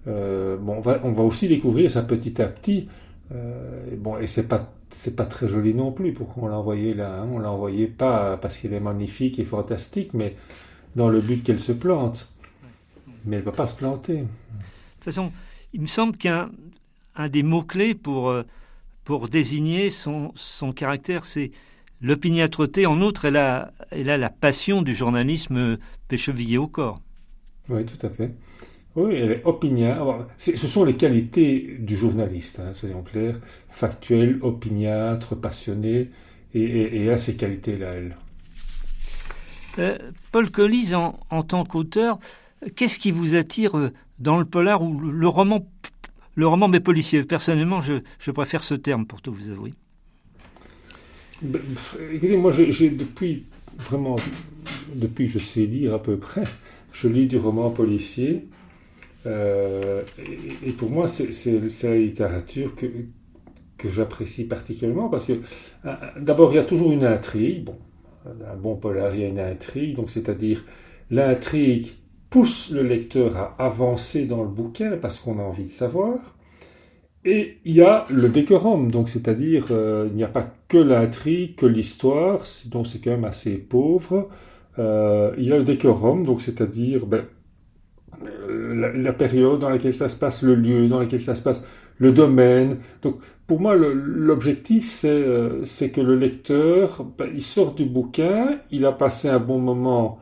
Euh, 0.09 0.57
bon, 0.57 0.75
on 0.79 0.81
va, 0.81 1.01
on 1.05 1.12
va, 1.12 1.23
aussi 1.23 1.49
découvrir 1.49 1.91
ça 1.91 2.03
petit 2.03 2.41
à 2.43 2.49
petit. 2.49 2.89
et 3.33 3.97
bon, 3.97 4.17
et 4.19 4.27
c'est 4.27 4.49
pas 4.49 4.73
c'est 4.91 5.17
pas 5.17 5.27
très 5.27 5.49
joli 5.49 5.75
non 5.75 5.93
plus. 5.93 6.12
Pourquoi 6.12 6.45
on 6.45 6.49
l'a 6.49 6.57
envoyé 6.57 6.95
là 6.95 7.21
hein. 7.21 7.29
On 7.33 7.39
l'a 7.39 7.51
envoyé 7.51 7.87
pas 7.87 8.37
parce 8.37 8.57
qu'elle 8.57 8.73
est 8.73 8.81
magnifique 8.81 9.39
et 9.39 9.45
fantastique, 9.45 10.15
mais 10.15 10.37
dans 10.95 11.09
le 11.09 11.21
but 11.21 11.43
qu'elle 11.43 11.61
se 11.61 11.73
plante. 11.73 12.29
Mais 13.25 13.37
elle 13.37 13.43
va 13.43 13.53
pas 13.53 13.67
se 13.67 13.77
planter. 13.77 14.15
De 14.15 14.21
toute 14.21 15.05
façon, 15.05 15.33
il 15.73 15.81
me 15.81 15.87
semble 15.87 16.17
qu'un 16.17 16.51
un 17.17 17.29
des 17.29 17.43
mots 17.43 17.62
clés 17.62 17.95
pour 17.95 18.33
pour 19.07 19.29
désigner 19.29 19.88
son, 19.88 20.33
son 20.35 20.73
caractère, 20.73 21.25
c'est 21.25 21.53
l'opiniâtreté. 22.03 22.87
En 22.87 23.01
outre, 23.01 23.25
elle 23.25 23.37
a, 23.37 23.73
elle 23.92 24.11
a 24.11 24.19
la 24.19 24.31
passion 24.31 24.83
du 24.83 24.95
journalisme 24.95 25.79
péchevillé 26.09 26.59
au 26.59 26.66
corps. 26.66 27.01
Oui, 27.69 27.87
tout 27.87 28.05
à 28.05 28.11
fait. 28.11 28.35
Oui, 28.97 29.14
elle 29.14 29.31
est 29.31 29.45
opiniâtre. 29.45 30.27
Ce 30.38 30.57
sont 30.57 30.85
les 30.85 30.97
qualités 30.97 31.77
du 31.79 31.97
journaliste, 31.97 32.59
hein, 32.59 32.75
soyons 32.75 33.03
clairs. 33.03 33.38
Factuel, 33.71 34.40
opiniâtre, 34.42 35.37
passionné. 35.37 36.11
Et, 36.53 36.62
et, 36.62 37.05
et 37.05 37.11
a 37.11 37.16
ces 37.16 37.37
qualités-là, 37.37 37.92
elle. 37.92 38.16
Euh, 39.78 39.99
Paul 40.33 40.51
Collis, 40.51 40.95
en, 40.95 41.20
en 41.31 41.43
tant 41.45 41.64
qu'auteur, 41.64 42.18
qu'est-ce 42.74 42.99
qui 42.99 43.12
vous 43.12 43.37
attire 43.37 43.76
euh, 43.76 43.93
dans 44.18 44.39
le 44.39 44.47
polar 44.47 44.83
ou 44.83 44.99
le 44.99 45.28
roman 45.28 45.68
le 46.37 46.47
roman 46.47 46.68
mais 46.68 46.80
policier. 46.80 47.24
Personnellement, 47.24 47.80
je, 47.80 48.30
préfère 48.30 48.62
ce 48.62 48.74
terme 48.74 49.07
pour 49.07 49.20
tout 49.20 49.32
vous 49.32 49.51
avouer. 49.51 49.74
Ben, 51.43 51.61
écoutez, 52.12 52.37
moi, 52.37 52.53
depuis 52.53 53.45
vraiment, 53.78 54.16
depuis 54.95 55.26
je 55.26 55.39
sais 55.39 55.66
lire 55.66 55.95
à 55.95 56.03
peu 56.03 56.16
près, 56.16 56.45
je 56.93 57.09
lis 57.09 57.26
du 57.26 57.39
roman 57.39 57.70
policier. 57.70 58.47
Euh, 59.26 60.03
et, 60.64 60.70
pour 60.72 60.91
moi, 60.91 61.09
c'est 61.09 61.82
la 61.82 61.97
littérature 61.97 62.74
que, 62.76 62.87
que 63.76 63.91
j'apprécie 63.91 64.45
particulièrement 64.45 65.09
parce 65.09 65.26
que, 65.26 65.32
euh, 65.84 65.95
d'abord, 66.20 66.53
il 66.53 66.57
y 66.57 66.61
a 66.61 66.64
toujours 66.64 66.93
une 66.93 67.05
intrigue. 67.05 67.64
Bon, 67.64 67.76
un 68.26 68.57
bon 68.57 68.76
polar, 68.76 69.14
il 69.14 69.20
y 69.20 69.24
a 69.24 69.28
une 69.28 69.41
intrigue, 69.41 69.97
donc 69.97 70.11
c'est-à-dire 70.11 70.64
l'intrigue 71.11 71.89
pousse 72.31 72.70
le 72.70 72.83
lecteur 72.83 73.37
à 73.37 73.55
avancer 73.59 74.27
dans 74.27 74.43
le 74.43 74.49
bouquin 74.49 74.97
parce 75.01 75.18
qu'on 75.18 75.39
a 75.39 75.43
envie 75.43 75.64
de 75.64 75.68
savoir. 75.68 76.37
Et 77.24 77.59
il 77.64 77.74
y 77.74 77.83
a 77.83 78.07
le 78.09 78.29
décorum, 78.29 78.93
donc 78.93 79.09
c'est-à-dire 79.09 79.66
euh, 79.72 80.07
il 80.09 80.16
n'y 80.16 80.22
a 80.22 80.29
pas 80.29 80.49
que 80.68 80.79
l'intrigue, 80.79 81.57
que 81.57 81.66
l'histoire, 81.66 82.43
donc 82.70 82.87
c'est 82.87 83.01
quand 83.03 83.11
même 83.11 83.24
assez 83.24 83.57
pauvre. 83.57 84.29
Euh, 84.79 85.33
il 85.37 85.45
y 85.45 85.53
a 85.53 85.57
le 85.57 85.64
décorum, 85.64 86.24
donc 86.24 86.41
c'est-à-dire 86.41 87.05
ben, 87.07 87.24
la, 88.24 89.12
période 89.12 89.59
dans 89.59 89.70
laquelle 89.70 89.95
ça 89.95 90.09
se 90.09 90.16
passe, 90.16 90.43
le 90.43 90.55
lieu 90.55 90.87
dans 90.89 91.01
lequel 91.01 91.20
ça 91.20 91.35
se 91.35 91.43
passe, 91.43 91.66
le 91.99 92.12
domaine. 92.12 92.77
Donc 93.03 93.16
pour 93.49 93.61
moi 93.61 93.74
l'objectif 93.74 94.89
c'est 94.89 95.09
euh, 95.09 95.64
c'est 95.64 95.91
que 95.91 96.01
le 96.01 96.16
lecteur 96.16 97.05
ben, 97.18 97.29
il 97.35 97.43
sort 97.43 97.74
du 97.74 97.87
bouquin, 97.87 98.61
il 98.70 98.85
a 98.85 98.93
passé 98.93 99.29
un 99.29 99.41
bon 99.41 99.59
moment 99.59 100.20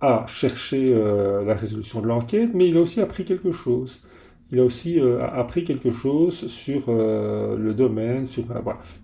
a 0.00 0.26
cherché 0.28 0.92
euh, 0.94 1.44
la 1.44 1.54
résolution 1.54 2.00
de 2.00 2.06
l'enquête, 2.06 2.50
mais 2.54 2.68
il 2.68 2.76
a 2.76 2.80
aussi 2.80 3.00
appris 3.00 3.24
quelque 3.24 3.52
chose. 3.52 4.06
Il 4.52 4.60
a 4.60 4.64
aussi 4.64 5.00
euh, 5.00 5.26
appris 5.26 5.64
quelque 5.64 5.90
chose 5.90 6.46
sur 6.48 6.84
euh, 6.88 7.56
le 7.56 7.74
domaine. 7.74 8.26
Sur, 8.26 8.44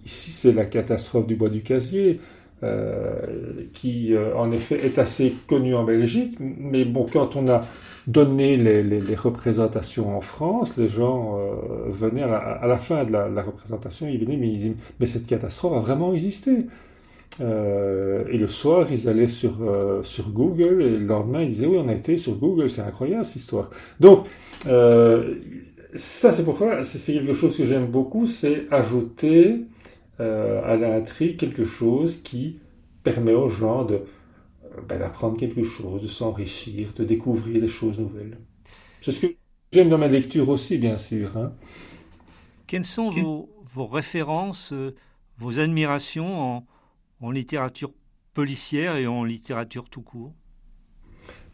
Ici, 0.05 0.31
c'est 0.31 0.53
la 0.53 0.67
catastrophe 0.67 1.27
du 1.27 1.35
bois 1.35 1.49
du 1.49 1.63
casier, 1.63 2.21
qui 3.73 4.15
en 4.37 4.53
effet 4.53 4.87
est 4.87 4.97
assez 5.01 5.35
connue 5.49 5.75
en 5.75 5.83
Belgique. 5.83 6.37
Mais 6.39 6.85
bon, 6.85 7.09
quand 7.13 7.35
on 7.35 7.49
a 7.49 7.65
donné 8.07 8.57
les, 8.57 9.17
représentations 9.17 10.17
en 10.17 10.21
France, 10.21 10.77
les 10.77 10.89
gens 10.89 11.41
venaient 11.89 12.23
à 12.23 12.65
la, 12.69 12.79
fin 12.79 13.03
de 13.03 13.11
la, 13.11 13.43
représentation, 13.43 14.07
ils 14.07 14.21
venaient, 14.21 14.37
mais 14.37 14.47
ils 14.47 14.59
disaient, 14.59 14.77
mais 15.01 15.07
cette 15.07 15.27
catastrophe 15.27 15.77
a 15.77 15.81
vraiment 15.81 16.15
existé. 16.15 16.67
Et 17.41 18.37
le 18.37 18.49
soir, 18.49 18.87
ils 18.91 19.09
allaient 19.09 19.27
sur, 19.27 19.59
sur 20.03 20.31
Google 20.31 20.83
et 20.83 20.91
le 20.91 20.99
lendemain, 20.99 21.43
ils 21.43 21.51
disaient 21.51 21.67
oui, 21.67 21.79
on 21.79 21.89
a 21.89 21.95
été 21.95 22.17
sur 22.19 22.35
Google, 22.37 22.71
c'est 22.71 22.83
incroyable 22.83 23.25
cette 23.25 23.37
histoire. 23.37 23.71
Donc, 24.01 24.27
ça, 24.65 26.31
c'est 26.31 26.45
pourquoi 26.45 26.85
c'est 26.85 27.13
quelque 27.13 27.33
chose 27.33 27.57
que 27.57 27.67
j'aime 27.67 27.87
beaucoup, 27.87 28.27
c'est 28.27 28.67
ajouter 28.71 29.65
à 30.19 30.77
l'intrigue 30.77 31.39
quelque 31.39 31.65
chose 31.65 32.23
qui 32.23 32.59
permet 33.03 33.35
aux 33.35 33.49
gens 33.49 33.85
de 33.85 34.01
ben, 34.89 34.99
d'apprendre 34.99 35.37
quelque 35.37 35.65
chose, 35.65 36.03
de 36.03 36.09
s'enrichir, 36.09 36.93
de 36.97 37.05
découvrir 37.05 37.61
des 37.61 37.69
choses 37.69 37.99
nouvelles. 37.99 38.39
C'est 39.03 39.13
ce 39.13 39.27
que 39.27 39.35
j'aime 39.71 39.91
dans 39.91 39.99
ma 39.99 40.09
lecture 40.09 40.49
aussi, 40.49 40.79
bien 40.79 40.97
sûr. 40.97 41.37
Hein. 41.37 41.53
Quelles 42.67 42.87
sont 42.87 43.11
vos, 43.11 43.51
vos 43.65 43.87
références, 43.87 44.73
euh, 44.73 44.95
vos 45.39 45.61
admirations 45.61 46.41
en, 46.41 46.67
en, 47.23 47.31
littérature 47.31 47.93
policière 48.35 48.97
et 48.97 49.07
en 49.07 49.25
littérature 49.25 49.89
tout 49.89 50.03
court 50.03 50.33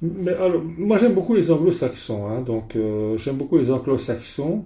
Mais 0.03 0.33
alors, 0.33 0.63
Moi, 0.63 0.99
j'aime 0.99 1.15
beaucoup 1.15 1.35
les 1.35 1.51
anglo-saxons. 1.51 2.27
Hein, 2.27 2.41
donc, 2.41 2.75
euh, 2.77 3.17
j'aime 3.19 3.37
beaucoup 3.37 3.59
les 3.59 3.71
anglo-saxons. 3.71 4.65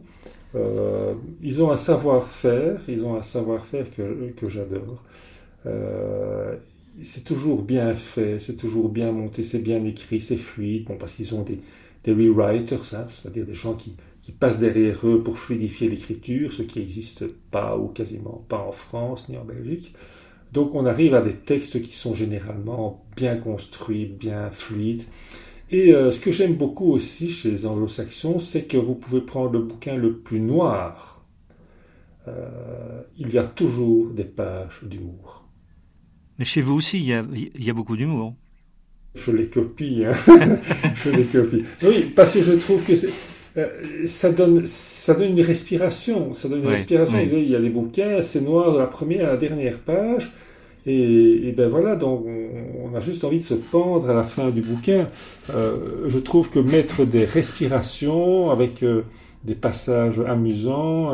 Euh, 0.55 1.14
ils 1.40 1.62
ont 1.62 1.70
un 1.70 1.76
savoir-faire, 1.76 2.80
ils 2.88 3.05
ont 3.05 3.16
un 3.16 3.22
savoir-faire 3.22 3.86
que, 3.94 4.48
j'adore. 4.48 5.03
Euh, 5.66 6.57
c'est 7.03 7.24
toujours 7.24 7.62
bien 7.62 7.94
fait, 7.94 8.38
c'est 8.38 8.57
toujours 8.57 8.90
bien 8.90 9.12
monté, 9.12 9.42
c'est 9.42 9.61
bien 9.61 9.82
écrit, 9.84 10.20
c'est 10.20 10.36
fluide, 10.36 10.86
bon, 10.86 10.96
parce 10.96 11.14
qu'ils 11.14 11.34
ont 11.34 11.42
des, 11.42 11.61
rewriters, 12.07 12.94
hein, 12.94 13.05
c'est-à-dire 13.07 13.46
des 13.46 13.55
gens 13.55 13.74
qui, 13.74 13.96
passent 14.38 14.61
derrière 14.61 15.07
eux 15.07 15.22
pour 15.22 15.38
fluidifier 15.38 15.88
l'écriture, 15.88 16.53
ce 16.53 16.62
qui 16.62 16.78
n'existe 16.78 17.26
pas 17.26 17.76
ou 17.76 17.88
quasiment 17.88 18.44
pas 18.48 18.59
en 18.59 18.72
France 18.72 19.28
ni 19.28 19.36
en 19.36 19.44
Belgique. 19.44 19.94
Donc 20.53 20.74
on 20.74 20.84
arrive 20.84 21.14
à 21.14 21.22
des 21.22 21.34
textes 21.34 21.80
qui 21.82 21.92
sont 21.92 22.14
généralement 22.14 23.05
bien 23.16 23.36
construits, 23.36 24.07
bien 24.07 24.50
fluides. 24.50 25.05
Et 25.70 25.94
euh, 25.94 26.11
ce 26.11 26.20
que 26.20 26.30
j'aime 26.30 26.55
beaucoup 26.55 26.92
aussi 26.92 27.30
chez 27.30 27.50
les 27.50 27.64
anglo-saxons, 27.64 28.38
c'est 28.38 28.64
que 28.64 28.76
vous 28.76 28.94
pouvez 28.94 29.22
prendre 29.22 29.53
le 29.53 29.61
bouquin 29.61 29.96
le 29.96 30.18
plus 30.18 30.40
noir. 30.40 31.24
Euh, 32.28 33.00
il 33.18 33.32
y 33.32 33.38
a 33.38 33.44
toujours 33.44 34.11
des 34.11 34.24
pages 34.24 34.80
d'humour. 34.82 35.48
Mais 36.38 36.44
chez 36.44 36.61
vous 36.61 36.74
aussi, 36.74 36.98
il 36.98 37.07
y 37.07 37.14
a, 37.14 37.24
il 37.32 37.64
y 37.64 37.70
a 37.70 37.72
beaucoup 37.72 37.96
d'humour. 37.96 38.34
Je 39.14 39.30
les 39.30 39.46
copie, 39.46 40.05
hein. 40.05 40.14
je 40.96 41.11
les 41.11 41.24
copie. 41.24 41.64
Oui, 41.82 42.12
parce 42.14 42.34
que 42.34 42.42
je 42.42 42.53
trouve 42.53 42.84
que 42.84 42.94
euh, 43.57 44.07
ça, 44.07 44.30
donne, 44.30 44.64
ça 44.66 45.14
donne 45.14 45.38
une 45.38 45.44
respiration. 45.44 46.34
Ça 46.34 46.48
donne 46.48 46.61
une 46.61 46.68
respiration. 46.68 47.18
Il 47.20 47.48
y 47.48 47.57
a 47.57 47.61
des 47.61 47.70
bouquins, 47.70 48.22
c'est 48.22 48.40
noir 48.40 48.72
de 48.72 48.78
la 48.78 48.86
première 48.86 49.28
à 49.28 49.32
la 49.32 49.36
dernière 49.36 49.78
page. 49.78 50.32
Et, 50.84 51.48
et, 51.48 51.53
ben 51.53 51.68
voilà, 51.68 51.94
donc 51.94 52.26
on 52.82 52.92
a 52.96 53.00
juste 53.00 53.22
envie 53.22 53.38
de 53.38 53.44
se 53.44 53.55
pendre 53.55 54.11
à 54.11 54.14
la 54.14 54.24
fin 54.24 54.50
du 54.50 54.62
bouquin. 54.62 55.09
Euh, 55.55 56.09
je 56.09 56.18
trouve 56.18 56.50
que 56.50 56.59
mettre 56.59 57.05
des 57.05 57.24
respirations 57.24 58.50
avec 58.50 58.82
euh, 58.82 59.03
des 59.44 59.55
passages 59.55 60.18
amusants, 60.20 61.11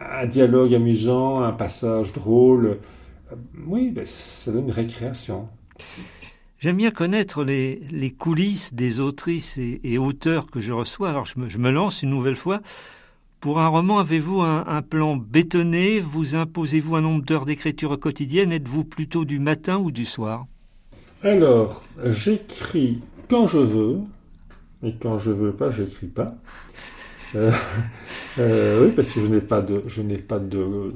un 0.00 0.26
dialogue 0.26 0.74
amusant, 0.74 1.42
un 1.42 1.52
passage 1.52 2.12
drôle, 2.12 2.78
oui, 3.66 3.90
ben, 3.90 4.04
ça 4.06 4.52
donne 4.52 4.64
une 4.64 4.70
récréation. 4.70 5.48
J'aime 6.64 6.78
bien 6.78 6.92
connaître 6.92 7.44
les, 7.44 8.14
coulisses 8.18 8.72
des 8.72 9.02
autrices 9.02 9.58
et, 9.58 9.98
auteurs 9.98 10.46
que 10.46 10.60
je 10.60 10.72
reçois. 10.72 11.10
Alors 11.10 11.26
je 11.26 11.58
me, 11.58 11.70
lance 11.70 12.02
une 12.02 12.08
nouvelle 12.08 12.36
fois. 12.36 12.62
Pour 13.38 13.60
un 13.60 13.68
roman, 13.68 13.98
avez-vous 13.98 14.40
un, 14.40 14.80
plan 14.80 15.14
bétonné? 15.14 16.00
Vous 16.00 16.36
imposez-vous 16.36 16.96
un 16.96 17.02
nombre 17.02 17.22
d'heures 17.22 17.44
d'écriture 17.44 18.00
quotidienne? 18.00 18.50
Êtes-vous 18.50 18.84
plutôt 18.84 19.26
du 19.26 19.40
matin 19.40 19.76
ou 19.76 19.90
du 19.90 20.06
soir? 20.06 20.46
Alors, 21.22 21.82
j'écris 22.02 23.02
quand 23.28 23.46
je 23.46 23.58
veux, 23.58 23.98
et 24.82 24.94
quand 24.98 25.18
je 25.18 25.32
veux 25.32 25.52
pas, 25.52 25.70
j'écris 25.70 26.06
pas. 26.06 26.34
Euh, 27.34 27.52
euh, 28.38 28.86
oui, 28.86 28.92
parce 28.96 29.12
que 29.12 29.20
je 29.20 29.26
n'ai 29.26 29.42
pas 29.42 29.60
de, 29.60 29.84
je 29.86 30.00
n'ai 30.00 30.16
pas 30.16 30.38
de 30.38 30.94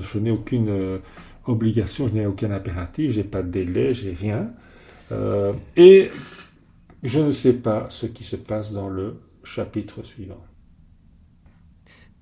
je, 0.00 0.18
n'ai 0.18 0.30
aucune 0.32 0.68
euh, 0.68 0.98
obligation, 1.50 2.08
je 2.08 2.14
n'ai 2.14 2.26
aucun 2.26 2.50
impératif, 2.50 3.12
j'ai 3.12 3.24
pas 3.24 3.42
de 3.42 3.48
délai, 3.48 3.94
j'ai 3.94 4.12
rien. 4.12 4.50
Euh, 5.12 5.52
et 5.76 6.10
je 7.02 7.20
ne 7.20 7.32
sais 7.32 7.54
pas 7.54 7.86
ce 7.88 8.06
qui 8.06 8.24
se 8.24 8.36
passe 8.36 8.72
dans 8.72 8.88
le 8.88 9.20
chapitre 9.44 10.02
suivant. 10.02 10.42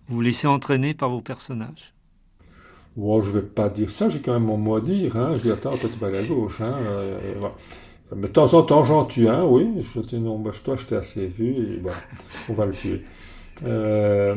Vous 0.09 0.17
vous 0.17 0.21
laissez 0.23 0.47
entraîner 0.47 0.95
par 0.95 1.11
vos 1.11 1.21
personnages? 1.21 1.95
Bon, 2.97 3.23
je 3.23 3.29
ne 3.29 3.35
vais 3.35 3.47
pas 3.47 3.69
dire 3.69 3.91
ça, 3.91 4.09
j'ai 4.09 4.21
quand 4.21 4.33
même 4.33 4.45
mon 4.45 4.57
mot 4.57 4.77
à 4.77 4.81
dire. 4.81 5.17
Hein. 5.17 5.37
Je 5.37 5.43
dis, 5.43 5.51
attends, 5.51 5.77
toi, 5.77 5.91
tu 5.93 5.99
vas 6.01 6.09
à 6.09 6.11
la 6.11 6.23
gauche. 6.23 6.61
Hein. 6.61 6.77
Mais 8.17 8.27
de 8.27 8.33
temps 8.33 8.53
en 8.55 8.63
temps, 8.63 8.85
j'en 8.85 9.05
tue 9.05 9.29
un, 9.29 9.45
oui. 9.45 9.69
Je 9.95 10.01
dis, 10.01 10.19
non, 10.19 10.39
bah, 10.39 10.53
toi, 10.65 10.77
je 10.77 10.85
t'ai 10.85 10.97
assez 10.97 11.27
vu, 11.27 11.75
et 11.75 11.77
bon, 11.77 11.91
on 12.49 12.55
va 12.55 12.67
le 12.67 12.73
tuer. 12.73 13.05
Euh, 13.65 14.35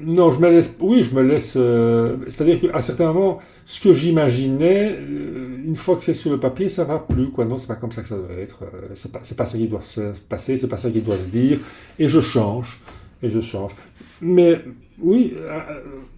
non, 0.00 0.30
je 0.30 0.40
me 0.40 0.50
laisse. 0.50 0.76
Oui, 0.80 1.02
je 1.02 1.14
me 1.14 1.22
laisse. 1.22 1.54
Euh, 1.56 2.16
c'est-à-dire 2.28 2.60
qu'à 2.60 2.80
certains 2.80 3.12
moments, 3.12 3.40
ce 3.64 3.80
que 3.80 3.92
j'imaginais, 3.92 4.94
euh, 4.98 5.62
une 5.64 5.76
fois 5.76 5.96
que 5.96 6.04
c'est 6.04 6.14
sur 6.14 6.30
le 6.30 6.40
papier, 6.40 6.68
ça 6.68 6.84
va 6.84 6.98
plus. 6.98 7.30
Quoi. 7.30 7.44
Non, 7.44 7.58
c'est 7.58 7.66
pas 7.66 7.76
comme 7.76 7.92
ça 7.92 8.02
que 8.02 8.08
ça 8.08 8.16
doit 8.16 8.36
être. 8.36 8.64
C'est 8.94 9.12
pas, 9.12 9.20
pas 9.20 9.46
ça 9.46 9.58
qui 9.58 9.68
doit 9.68 9.82
se 9.82 10.12
passer. 10.28 10.56
C'est 10.56 10.68
pas 10.68 10.76
ça 10.76 10.90
qui 10.90 11.00
doit 11.00 11.18
se 11.18 11.28
dire. 11.28 11.58
Et 11.98 12.08
je 12.08 12.20
change. 12.20 12.80
Et 13.22 13.30
je 13.30 13.40
change. 13.40 13.72
Mais 14.20 14.60
oui, 14.98 15.34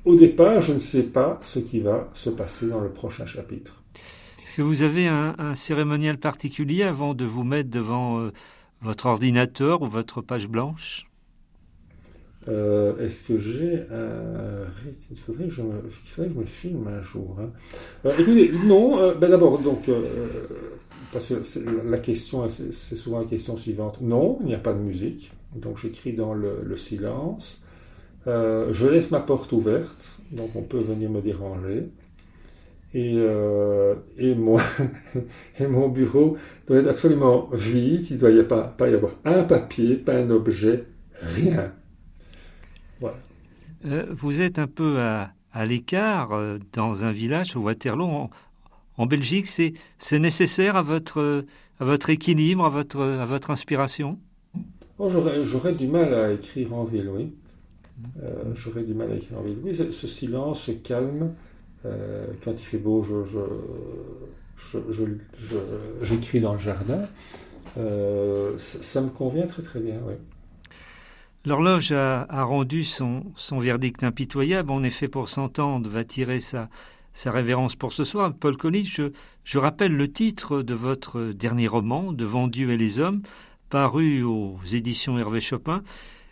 au 0.05 0.15
départ, 0.15 0.61
je 0.61 0.73
ne 0.73 0.79
sais 0.79 1.05
pas 1.05 1.39
ce 1.43 1.59
qui 1.59 1.81
va 1.81 2.09
se 2.15 2.31
passer 2.31 2.67
dans 2.67 2.81
le 2.81 2.91
prochain 2.91 3.27
chapitre. 3.27 3.83
Est-ce 4.45 4.57
que 4.57 4.63
vous 4.63 4.83
avez 4.83 5.07
un, 5.07 5.55
cérémonial 5.55 6.19
particulier 6.19 6.83
avant 6.83 7.15
de 7.15 7.25
vous 7.25 7.45
mettre 7.45 7.71
devant 7.71 8.29
votre 8.83 9.07
ordinateur 9.07 9.83
ou 9.83 9.87
votre 9.87 10.21
page 10.21 10.49
blanche? 10.49 11.08
Euh, 12.49 12.97
Est-ce 12.99 13.29
que 13.29 13.39
j'ai 13.39 13.85
un 13.91 14.67
Il 15.11 15.19
faudrait 15.19 15.45
que 15.45 15.55
je 15.55 15.63
me, 15.63 15.73
faudrait 16.07 16.29
que 16.29 16.35
je 16.35 16.41
me 16.41 16.47
filme 16.47 16.89
un 16.89 17.03
jour. 17.03 17.37
Hein. 17.41 17.51
Euh, 18.07 18.13
écoutez, 18.19 18.53
non. 18.65 18.99
Euh, 18.99 19.15
ben 19.15 19.31
d'abord, 19.31 19.59
donc, 19.59 19.89
euh, 19.89 20.07
parce 21.13 21.29
que 21.29 21.35
la 21.89 21.99
question, 21.99 22.49
c'est 22.49 22.97
souvent 22.97 23.21
la 23.21 23.27
question 23.27 23.57
suivante. 23.57 24.01
Non, 24.01 24.39
il 24.41 24.47
n'y 24.47 24.55
a 24.55 24.59
pas 24.59 24.73
de 24.73 24.79
musique. 24.79 25.33
Donc, 25.55 25.79
j'écris 25.79 26.13
dans 26.13 26.35
le, 26.35 26.63
le 26.65 26.77
silence. 26.77 27.63
je 28.27 28.87
laisse 28.87 29.11
ma 29.11 29.21
porte 29.21 29.53
ouverte, 29.53 30.19
donc 30.33 30.51
on 30.55 30.63
peut 30.63 30.81
venir 30.81 31.11
me 31.11 31.21
déranger. 31.21 31.89
Et, 32.95 33.17
et, 34.19 34.35
mon, 34.35 34.59
et 35.61 35.67
mon 35.67 35.89
bureau 35.89 36.37
doit 36.67 36.79
être 36.79 36.89
absolument 36.89 37.49
vide. 37.53 38.07
Il 38.11 38.15
ne 38.15 38.21
doit 38.21 38.31
y 38.31 38.43
pas, 38.43 38.63
pas 38.63 38.89
y 38.89 38.95
avoir 38.95 39.13
un 39.25 39.45
papier, 39.45 39.97
pas 39.97 40.15
un 40.15 40.31
objet, 40.31 40.85
rien. 41.21 41.73
Euh, 43.85 44.07
vous 44.11 44.43
êtes 44.43 44.59
un 44.59 44.67
peu 44.67 45.01
à, 45.01 45.33
l'écart 45.65 46.33
euh, 46.33 46.59
dans 46.73 47.05
un 47.05 47.13
village 47.13 47.57
au 47.57 47.61
Waterloo. 47.61 48.29
En, 48.97 49.07
Belgique, 49.07 49.47
c'est, 49.47 50.19
nécessaire 50.19 50.77
à 50.77 50.83
votre, 50.83 51.45
équilibre, 52.09 52.65
à 52.65 52.69
votre, 52.69 53.01
à 53.01 53.25
votre 53.25 53.51
inspiration? 53.51 54.19
Oh, 54.99 55.09
j'aurais, 55.09 55.73
du 55.75 55.87
mal 55.87 56.13
à 56.13 56.33
écrire 56.33 56.75
en 56.75 56.85
ville, 56.85 57.09
oui. 57.09 57.33
Euh, 58.23 58.43
j'aurais 58.55 58.83
du 58.83 58.95
mal 58.95 59.13
à 59.13 59.15
écrire 59.15 59.39
en 59.39 59.43
ville. 59.43 59.59
Oui, 59.63 59.75
ce, 59.75 60.07
silence, 60.07 60.63
ce 60.63 60.73
calme, 60.73 61.33
quand 61.85 62.53
il 62.53 62.59
fait 62.59 62.79
beau, 62.79 63.07
j'écris 66.03 66.41
dans 66.41 66.55
le 66.55 66.59
jardin. 66.59 67.03
Ça, 67.77 68.83
ça, 68.83 69.01
me 69.01 69.11
convient 69.11 69.47
très 69.47 69.63
très 69.63 69.79
bien, 69.79 70.01
oui. 70.05 70.15
L'horloge 71.45 71.93
a, 71.93 72.43
rendu 72.43 72.83
son, 72.83 73.33
verdict 73.53 74.03
impitoyable. 74.03 74.71
En 74.71 74.83
effet, 74.83 75.09
pour 75.09 75.29
s'entendre, 75.29 75.89
va 75.89 76.05
tirer 76.05 76.41
sa, 76.41 76.69
révérence 77.25 77.77
pour 77.77 77.93
ce 77.93 78.05
soir. 78.05 78.35
Paul 78.35 78.57
Collis, 78.57 78.93
je, 79.45 79.59
rappelle 79.59 79.93
le 79.93 80.11
titre 80.11 80.63
de 80.63 80.75
votre 80.75 81.33
dernier 81.33 81.67
roman, 81.67 82.13
Devant 82.13 82.49
Dieu 82.49 82.71
et 82.71 82.77
les 82.77 83.01
hommes, 83.01 83.23
paru 83.71 84.23
aux 84.23 84.59
éditions 84.73 85.19
Hervé 85.19 85.41
Chopin. 85.41 85.83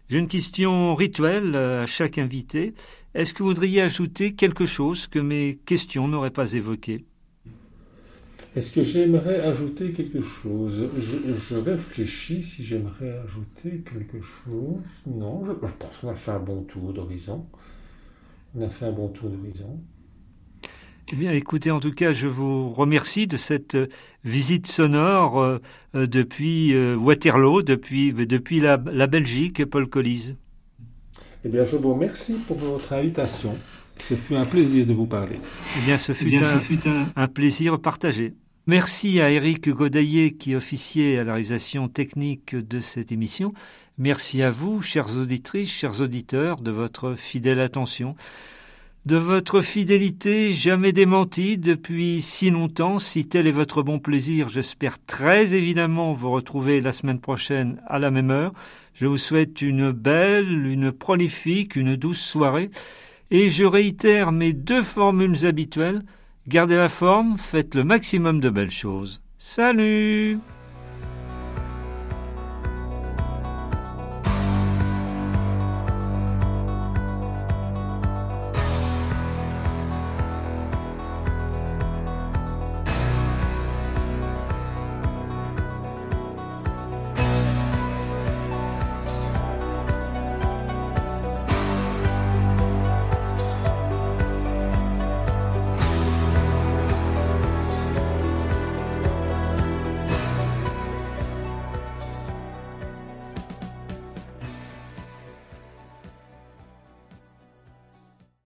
J'ai 0.09 0.19
une 0.19 0.29
question 0.29 0.95
rituelle 0.95 1.57
à 1.57 1.87
chaque 1.87 2.19
invité. 2.19 2.75
Est-ce 3.15 3.33
que 3.33 3.43
vous 3.43 3.49
voudriez 3.49 3.83
ajouter 3.83 4.35
quelque 4.35 4.67
chose 4.67 5.07
que 5.07 5.19
mes 5.19 5.59
questions 5.67 6.09
n'auraient 6.09 6.31
pas 6.31 6.53
évoqué? 6.53 7.05
Est-ce 8.57 8.73
que 8.73 8.83
j'aimerais 8.83 9.41
ajouter 9.41 9.93
quelque 9.93 10.23
chose? 10.23 10.89
Je, 10.99 11.57
réfléchis 11.57 12.43
si 12.43 12.65
j'aimerais 12.65 13.19
ajouter 13.19 13.83
quelque 13.85 14.23
chose. 14.23 14.83
Non, 15.07 15.45
je, 15.45 15.53
pense 15.53 15.99
qu'on 16.01 16.09
a 16.09 16.15
fait 16.15 16.31
un 16.31 16.39
bon 16.39 16.63
tour 16.63 16.95
d'horizon. 16.95 17.45
On 18.57 18.65
a 18.65 18.71
fait 18.71 18.87
un 18.87 18.93
bon 18.93 19.09
tour 19.09 19.29
d'horizon. 19.29 19.79
Eh 21.13 21.17
bien, 21.17 21.33
écoutez, 21.33 21.71
en 21.71 21.81
tout 21.81 21.93
cas, 21.93 22.13
je 22.13 22.27
vous 22.27 22.71
remercie 22.71 23.27
de 23.27 23.37
cette 23.37 23.75
euh, 23.75 23.89
visite 24.25 24.67
sonore 24.67 25.39
euh, 25.39 25.59
euh, 25.95 26.07
depuis 26.07 26.75
Waterloo, 26.97 27.63
depuis, 27.63 28.13
depuis 28.13 28.59
la, 28.59 28.79
Belgique, 28.79 29.67
Paul 29.67 29.87
Collise. 29.87 30.37
Eh 31.45 31.49
bien, 31.49 31.67
je 31.67 31.77
vous 31.77 31.93
remercie 31.93 32.39
pour 32.49 32.57
votre 32.57 32.93
invitation. 32.95 33.55
Ce 33.99 34.15
fut 34.15 34.35
un 34.35 34.47
plaisir 34.47 34.87
de 34.87 34.95
vous 34.95 35.07
parler. 35.07 35.39
Eh 35.79 35.85
bien, 35.85 35.99
ce 35.99 36.13
fut, 36.13 36.35
un, 37.15 37.29
plaisir 37.29 37.79
partagé. 37.79 38.33
Merci 38.69 39.21
à 39.21 39.31
Eric 39.31 39.69
Godaillé 39.69 40.33
qui 40.33 40.57
officiait 40.57 41.19
à 41.19 41.23
la 41.23 41.35
réalisation 41.35 41.89
technique 41.89 42.57
de 42.57 42.81
cette 42.81 43.12
émission. 43.12 43.55
Merci 43.97 44.43
à 44.43 44.51
vous, 44.51 44.83
chères 44.83 45.17
auditrices, 45.17 45.71
chers 45.71 46.01
auditeurs, 46.01 46.61
de 46.61 46.73
votre 46.73 47.14
fidèle 47.14 47.61
attention, 47.61 48.17
de 49.05 49.14
votre 49.14 49.61
fidélité 49.61 50.53
jamais 50.53 50.91
démentie 50.91 51.59
depuis 51.59 52.21
si 52.23 52.51
longtemps. 52.51 52.99
Si 52.99 53.29
tel 53.29 53.47
est 53.47 53.53
votre 53.53 53.83
bon 53.83 54.01
plaisir, 54.01 54.49
j'espère 54.49 54.99
très 54.99 55.55
évidemment 55.55 56.12
vous 56.12 56.33
retrouver 56.33 56.81
la 56.81 56.91
semaine 56.91 57.21
prochaine 57.21 57.81
à 57.87 58.01
la 58.01 58.11
même 58.11 58.33
heure. 58.33 58.53
Je 58.95 59.07
vous 59.07 59.17
souhaite 59.17 59.62
une 59.62 59.93
belle, 59.93 60.67
une 60.67 60.91
prolifique, 60.91 61.77
une 61.77 61.95
douce 61.95 62.19
soirée. 62.19 62.71
Et 63.31 63.49
je 63.49 63.62
réitère 63.62 64.33
mes 64.33 64.53
deux 64.53 64.83
formules 64.83 65.47
habituelles. 65.47 66.03
Gardez 66.49 66.76
la 66.76 66.88
forme, 66.88 67.38
faites 67.38 67.74
le 67.74 67.82
maximum 67.82 68.38
de 68.38 68.51
belles 68.51 68.70
choses. 68.70 69.20
Salut 69.36 70.38